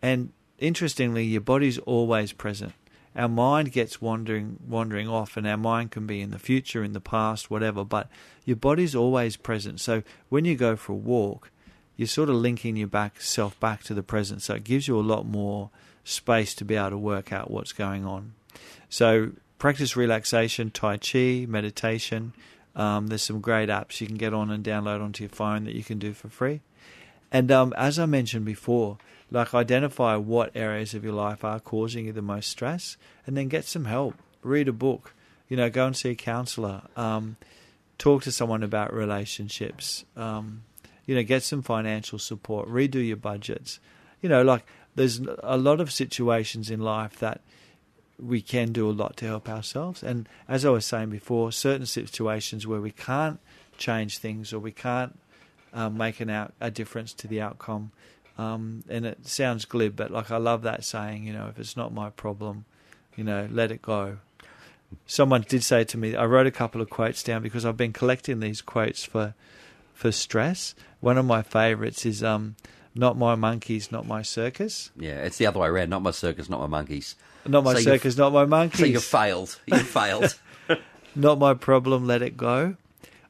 And 0.00 0.32
interestingly, 0.58 1.24
your 1.24 1.40
body's 1.40 1.78
always 1.78 2.32
present 2.32 2.72
our 3.16 3.28
mind 3.28 3.72
gets 3.72 4.00
wandering 4.00 4.58
wandering 4.66 5.08
off 5.08 5.36
and 5.36 5.46
our 5.46 5.56
mind 5.56 5.90
can 5.90 6.06
be 6.06 6.20
in 6.20 6.30
the 6.30 6.38
future 6.38 6.84
in 6.84 6.92
the 6.92 7.00
past 7.00 7.50
whatever 7.50 7.84
but 7.84 8.08
your 8.44 8.56
body's 8.56 8.94
always 8.94 9.36
present. 9.36 9.80
So 9.80 10.02
when 10.28 10.44
you 10.44 10.54
go 10.54 10.76
for 10.76 10.92
a 10.92 10.96
walk 10.96 11.50
you're 11.96 12.06
sort 12.06 12.28
of 12.28 12.36
linking 12.36 12.76
your 12.76 12.88
back 12.88 13.20
self 13.20 13.58
back 13.58 13.82
to 13.84 13.94
the 13.94 14.02
present. 14.02 14.42
So 14.42 14.54
it 14.54 14.64
gives 14.64 14.86
you 14.86 14.98
a 14.98 15.02
lot 15.02 15.26
more 15.26 15.70
space 16.04 16.54
to 16.54 16.64
be 16.64 16.76
able 16.76 16.90
to 16.90 16.98
work 16.98 17.32
out 17.32 17.50
what's 17.50 17.72
going 17.72 18.04
on. 18.04 18.34
So 18.88 19.32
practice 19.58 19.96
relaxation 19.96 20.70
tai 20.70 20.98
chi 20.98 21.46
meditation. 21.48 22.34
Um, 22.74 23.06
there's 23.06 23.22
some 23.22 23.40
great 23.40 23.70
apps 23.70 24.00
you 24.00 24.06
can 24.06 24.16
get 24.16 24.34
on 24.34 24.50
and 24.50 24.62
download 24.62 25.02
onto 25.02 25.24
your 25.24 25.30
phone 25.30 25.64
that 25.64 25.74
you 25.74 25.82
can 25.82 25.98
do 25.98 26.12
for 26.12 26.28
free. 26.28 26.60
And 27.32 27.50
um, 27.50 27.72
as 27.76 27.98
i 27.98 28.06
mentioned 28.06 28.44
before 28.44 28.98
like 29.30 29.54
identify 29.54 30.16
what 30.16 30.52
areas 30.54 30.94
of 30.94 31.04
your 31.04 31.12
life 31.12 31.44
are 31.44 31.60
causing 31.60 32.06
you 32.06 32.12
the 32.12 32.22
most 32.22 32.48
stress, 32.48 32.96
and 33.26 33.36
then 33.36 33.48
get 33.48 33.64
some 33.64 33.86
help. 33.86 34.14
Read 34.42 34.68
a 34.68 34.72
book. 34.72 35.14
You 35.48 35.56
know, 35.56 35.70
go 35.70 35.86
and 35.86 35.96
see 35.96 36.10
a 36.10 36.14
counselor. 36.14 36.82
Um, 36.96 37.36
talk 37.98 38.22
to 38.24 38.32
someone 38.32 38.62
about 38.62 38.92
relationships. 38.92 40.04
Um, 40.16 40.62
you 41.06 41.14
know, 41.14 41.22
get 41.22 41.42
some 41.42 41.62
financial 41.62 42.18
support. 42.18 42.68
Redo 42.68 43.06
your 43.06 43.16
budgets. 43.16 43.78
You 44.20 44.28
know, 44.28 44.42
like 44.42 44.64
there's 44.94 45.20
a 45.42 45.56
lot 45.56 45.80
of 45.80 45.92
situations 45.92 46.70
in 46.70 46.80
life 46.80 47.18
that 47.18 47.40
we 48.18 48.40
can 48.40 48.72
do 48.72 48.88
a 48.88 48.92
lot 48.92 49.16
to 49.18 49.26
help 49.26 49.48
ourselves. 49.48 50.02
And 50.02 50.28
as 50.48 50.64
I 50.64 50.70
was 50.70 50.86
saying 50.86 51.10
before, 51.10 51.52
certain 51.52 51.86
situations 51.86 52.66
where 52.66 52.80
we 52.80 52.90
can't 52.90 53.38
change 53.76 54.18
things 54.18 54.52
or 54.52 54.58
we 54.58 54.72
can't 54.72 55.18
um, 55.72 55.96
make 55.96 56.20
an 56.20 56.30
out, 56.30 56.54
a 56.60 56.70
difference 56.70 57.12
to 57.14 57.28
the 57.28 57.40
outcome, 57.40 57.92
Um, 58.38 58.84
and 58.88 59.06
it 59.06 59.26
sounds 59.26 59.64
glib, 59.64 59.96
but 59.96 60.10
like 60.10 60.30
I 60.30 60.36
love 60.36 60.62
that 60.62 60.84
saying. 60.84 61.24
You 61.24 61.32
know, 61.32 61.48
if 61.48 61.58
it's 61.58 61.76
not 61.76 61.92
my 61.94 62.10
problem, 62.10 62.64
you 63.16 63.24
know, 63.24 63.48
let 63.50 63.70
it 63.70 63.80
go. 63.82 64.18
Someone 65.06 65.44
did 65.48 65.64
say 65.64 65.84
to 65.84 65.98
me, 65.98 66.14
I 66.14 66.24
wrote 66.26 66.46
a 66.46 66.50
couple 66.52 66.80
of 66.80 66.90
quotes 66.90 67.22
down 67.22 67.42
because 67.42 67.64
I've 67.64 67.76
been 67.76 67.92
collecting 67.92 68.40
these 68.40 68.60
quotes 68.60 69.04
for 69.04 69.34
for 69.94 70.12
stress. 70.12 70.74
One 71.00 71.18
of 71.18 71.24
my 71.24 71.42
favourites 71.42 72.04
is 72.06 72.22
um, 72.22 72.56
"Not 72.94 73.16
my 73.16 73.34
monkeys, 73.34 73.90
not 73.90 74.06
my 74.06 74.22
circus." 74.22 74.90
Yeah, 74.96 75.22
it's 75.24 75.38
the 75.38 75.46
other 75.46 75.58
way 75.60 75.68
around. 75.68 75.90
Not 75.90 76.02
my 76.02 76.10
circus, 76.12 76.48
not 76.48 76.60
my 76.60 76.66
monkeys. 76.66 77.16
Not 77.46 77.64
my 77.64 77.74
So 77.74 77.80
circus, 77.80 78.16
not 78.16 78.32
my 78.32 78.44
monkeys. 78.58 78.80
So 78.80 78.86
you 78.86 79.00
failed. 79.00 79.58
You 79.66 79.78
failed. 79.98 80.38
not 81.14 81.38
my 81.38 81.54
problem, 81.54 82.06
let 82.06 82.22
it 82.22 82.36
go. 82.36 82.76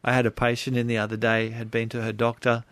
I 0.03 0.13
had 0.13 0.27
a 0.27 0.31
patient 0.31 0.77
in 0.77 0.87
the 0.87 0.99
other 0.99 1.17
day, 1.17 1.51
had 1.51 1.71
been 1.71 1.89
to 1.91 2.03
her 2.03 2.13
doctor, 2.13 2.65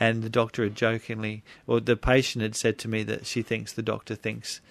and 0.00 0.22
the 0.22 0.30
doctor 0.30 0.64
had 0.64 0.74
jokingly, 0.74 1.44
or 1.66 1.78
the 1.78 1.96
patient 1.96 2.42
had 2.42 2.56
said 2.56 2.78
to 2.78 2.88
me 2.88 3.02
that 3.04 3.26
she 3.26 3.42
thinks 3.42 3.72
the 3.74 3.82
doctor 3.82 4.14
thinks. 4.14 4.62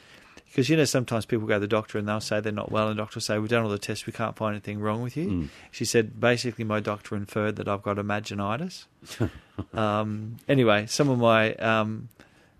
Because, 0.48 0.68
you 0.68 0.76
know, 0.76 0.86
sometimes 0.86 1.28
people 1.28 1.48
go 1.48 1.54
to 1.54 1.60
the 1.60 1.68
doctor 1.68 2.00
and 2.00 2.08
they'll 2.08 2.20
say 2.20 2.40
they're 2.40 2.52
not 2.52 2.72
well, 2.72 2.88
and 2.88 2.98
the 2.98 3.02
doctor 3.04 3.18
will 3.18 3.22
say, 3.22 3.38
We've 3.38 3.52
done 3.52 3.64
all 3.64 3.70
the 3.70 3.78
tests, 3.78 4.08
we 4.08 4.14
can't 4.14 4.36
find 4.36 4.56
anything 4.56 4.80
wrong 4.80 5.04
with 5.04 5.16
you. 5.16 5.28
Mm. 5.28 5.50
She 5.70 5.86
said, 5.86 6.20
Basically, 6.20 6.66
my 6.66 6.80
doctor 6.80 7.16
inferred 7.16 7.58
that 7.58 7.68
I've 7.68 7.84
got 7.84 7.98
imaginitis. 7.98 8.86
um, 9.76 10.38
anyway, 10.48 10.88
some 10.88 11.08
of 11.10 11.20
my 11.20 11.54
um, 11.56 12.10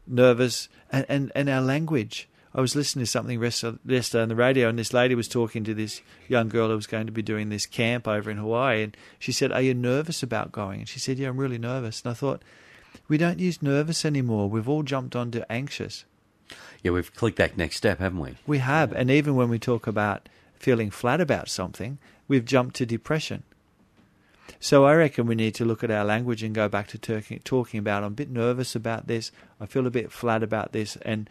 nervous, 0.06 0.70
and, 0.92 1.06
and, 1.10 1.32
and 1.34 1.50
our 1.50 1.62
language. 1.62 2.30
I 2.54 2.62
was 2.62 2.76
listening 2.76 3.06
to 3.06 3.12
something 3.12 3.42
yesterday 3.42 4.24
on 4.24 4.30
the 4.30 4.36
radio, 4.36 4.70
and 4.70 4.80
this 4.80 4.94
lady 4.94 5.14
was 5.14 5.28
talking 5.28 5.64
to 5.66 5.74
this 5.74 6.02
young 6.28 6.50
girl 6.50 6.70
who 6.70 6.76
was 6.76 6.88
going 6.88 7.06
to 7.06 7.12
be 7.12 7.22
doing 7.22 7.50
this 7.50 7.68
camp 7.68 8.08
over 8.08 8.32
in 8.32 8.38
Hawaii, 8.38 8.82
and 8.84 8.98
she 9.20 9.32
said, 9.32 9.52
"Are 9.52 9.62
you 9.62 9.74
nervous 9.76 10.24
about 10.24 10.52
going?" 10.52 10.80
And 10.80 10.90
she 10.90 11.00
said, 11.00 11.20
"Yeah, 11.20 11.30
I'm 11.30 11.38
really 11.38 11.60
nervous." 11.60 12.02
And 12.02 12.12
I 12.12 12.16
thought, 12.16 12.42
we 13.08 13.18
don't 13.18 13.40
use 13.40 13.62
nervous 13.62 14.06
anymore. 14.06 14.50
We've 14.50 14.70
all 14.70 14.84
jumped 14.84 15.16
onto 15.16 15.44
anxious. 15.50 16.06
yeah, 16.84 16.92
we've 16.92 17.14
clicked 17.14 17.38
that 17.38 17.58
next 17.58 17.78
step, 17.78 18.00
haven't 18.00 18.20
we? 18.20 18.36
We 18.48 18.60
have, 18.60 18.94
and 18.94 19.12
even 19.12 19.36
when 19.36 19.50
we 19.50 19.60
talk 19.60 19.86
about 19.86 20.30
feeling 20.56 20.90
flat 20.90 21.22
about 21.22 21.50
something, 21.50 21.98
we've 22.28 22.46
jumped 22.46 22.76
to 22.78 22.86
depression. 22.86 23.44
So 24.60 24.86
I 24.86 24.96
reckon 24.96 25.28
we 25.28 25.36
need 25.36 25.54
to 25.56 25.66
look 25.66 25.84
at 25.84 25.92
our 25.92 26.04
language 26.04 26.42
and 26.42 26.56
go 26.56 26.68
back 26.68 26.88
to 26.88 26.98
talking, 26.98 27.40
talking 27.44 27.80
about. 27.80 28.04
I'm 28.04 28.14
a 28.14 28.16
bit 28.16 28.32
nervous 28.32 28.76
about 28.76 29.08
this. 29.08 29.32
I 29.62 29.68
feel 29.68 29.86
a 29.86 29.92
bit 29.92 30.12
flat 30.12 30.42
about 30.42 30.72
this, 30.72 30.98
and 31.04 31.30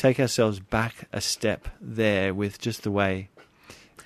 take 0.00 0.18
ourselves 0.18 0.58
back 0.60 1.08
a 1.12 1.20
step 1.20 1.68
there 1.78 2.32
with 2.32 2.58
just 2.58 2.84
the 2.84 2.90
way. 2.90 3.28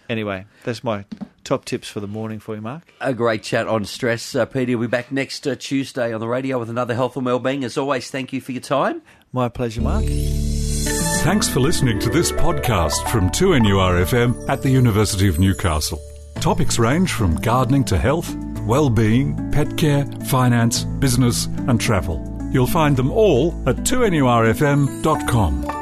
Anyway, 0.09 0.45
that's 0.65 0.83
my 0.83 1.05
top 1.45 1.65
tips 1.65 1.89
for 1.89 2.01
the 2.01 2.09
morning 2.09 2.41
for 2.41 2.57
you, 2.57 2.61
Mark. 2.61 2.83
A 3.01 3.15
great 3.15 3.45
chat 3.45 3.69
on 3.69 3.85
stress. 3.85 4.35
Uh, 4.35 4.45
Peter 4.45 4.77
will 4.77 4.89
be 4.89 4.91
back 4.91 5.13
next 5.13 5.47
uh, 5.47 5.55
Tuesday 5.55 6.13
on 6.13 6.21
the 6.21 6.27
radio 6.27 6.59
with 6.59 6.69
another 6.69 6.95
health 6.95 7.17
and 7.17 7.25
wellbeing. 7.25 7.63
As 7.63 7.79
always, 7.79 8.11
thank 8.11 8.33
you 8.33 8.41
for 8.41 8.51
your 8.51 8.61
time. 8.61 9.03
My 9.33 9.49
pleasure, 9.49 9.83
Mark. 9.83 10.05
Thanks 11.23 11.49
for 11.49 11.61
listening 11.61 12.01
to 12.01 12.11
this 12.11 12.33
podcast 12.33 13.09
from 13.09 13.31
2NURFM 13.31 14.49
at 14.49 14.63
the 14.63 14.71
University 14.71 15.29
of 15.29 15.39
Newcastle. 15.39 16.01
Topics 16.41 16.79
range 16.79 17.13
from 17.13 17.37
gardening 17.37 17.85
to 17.85 17.97
health, 17.97 18.35
well-being, 18.67 19.53
pet 19.53 19.79
care, 19.79 20.05
finance, 20.27 20.85
business 20.85 21.47
and 21.47 21.81
travel. 21.81 22.21
You'll 22.53 22.67
find 22.67 22.97
them 22.97 23.11
all 23.11 23.55
at 23.67 23.77
2NURFM.com. 23.77 25.74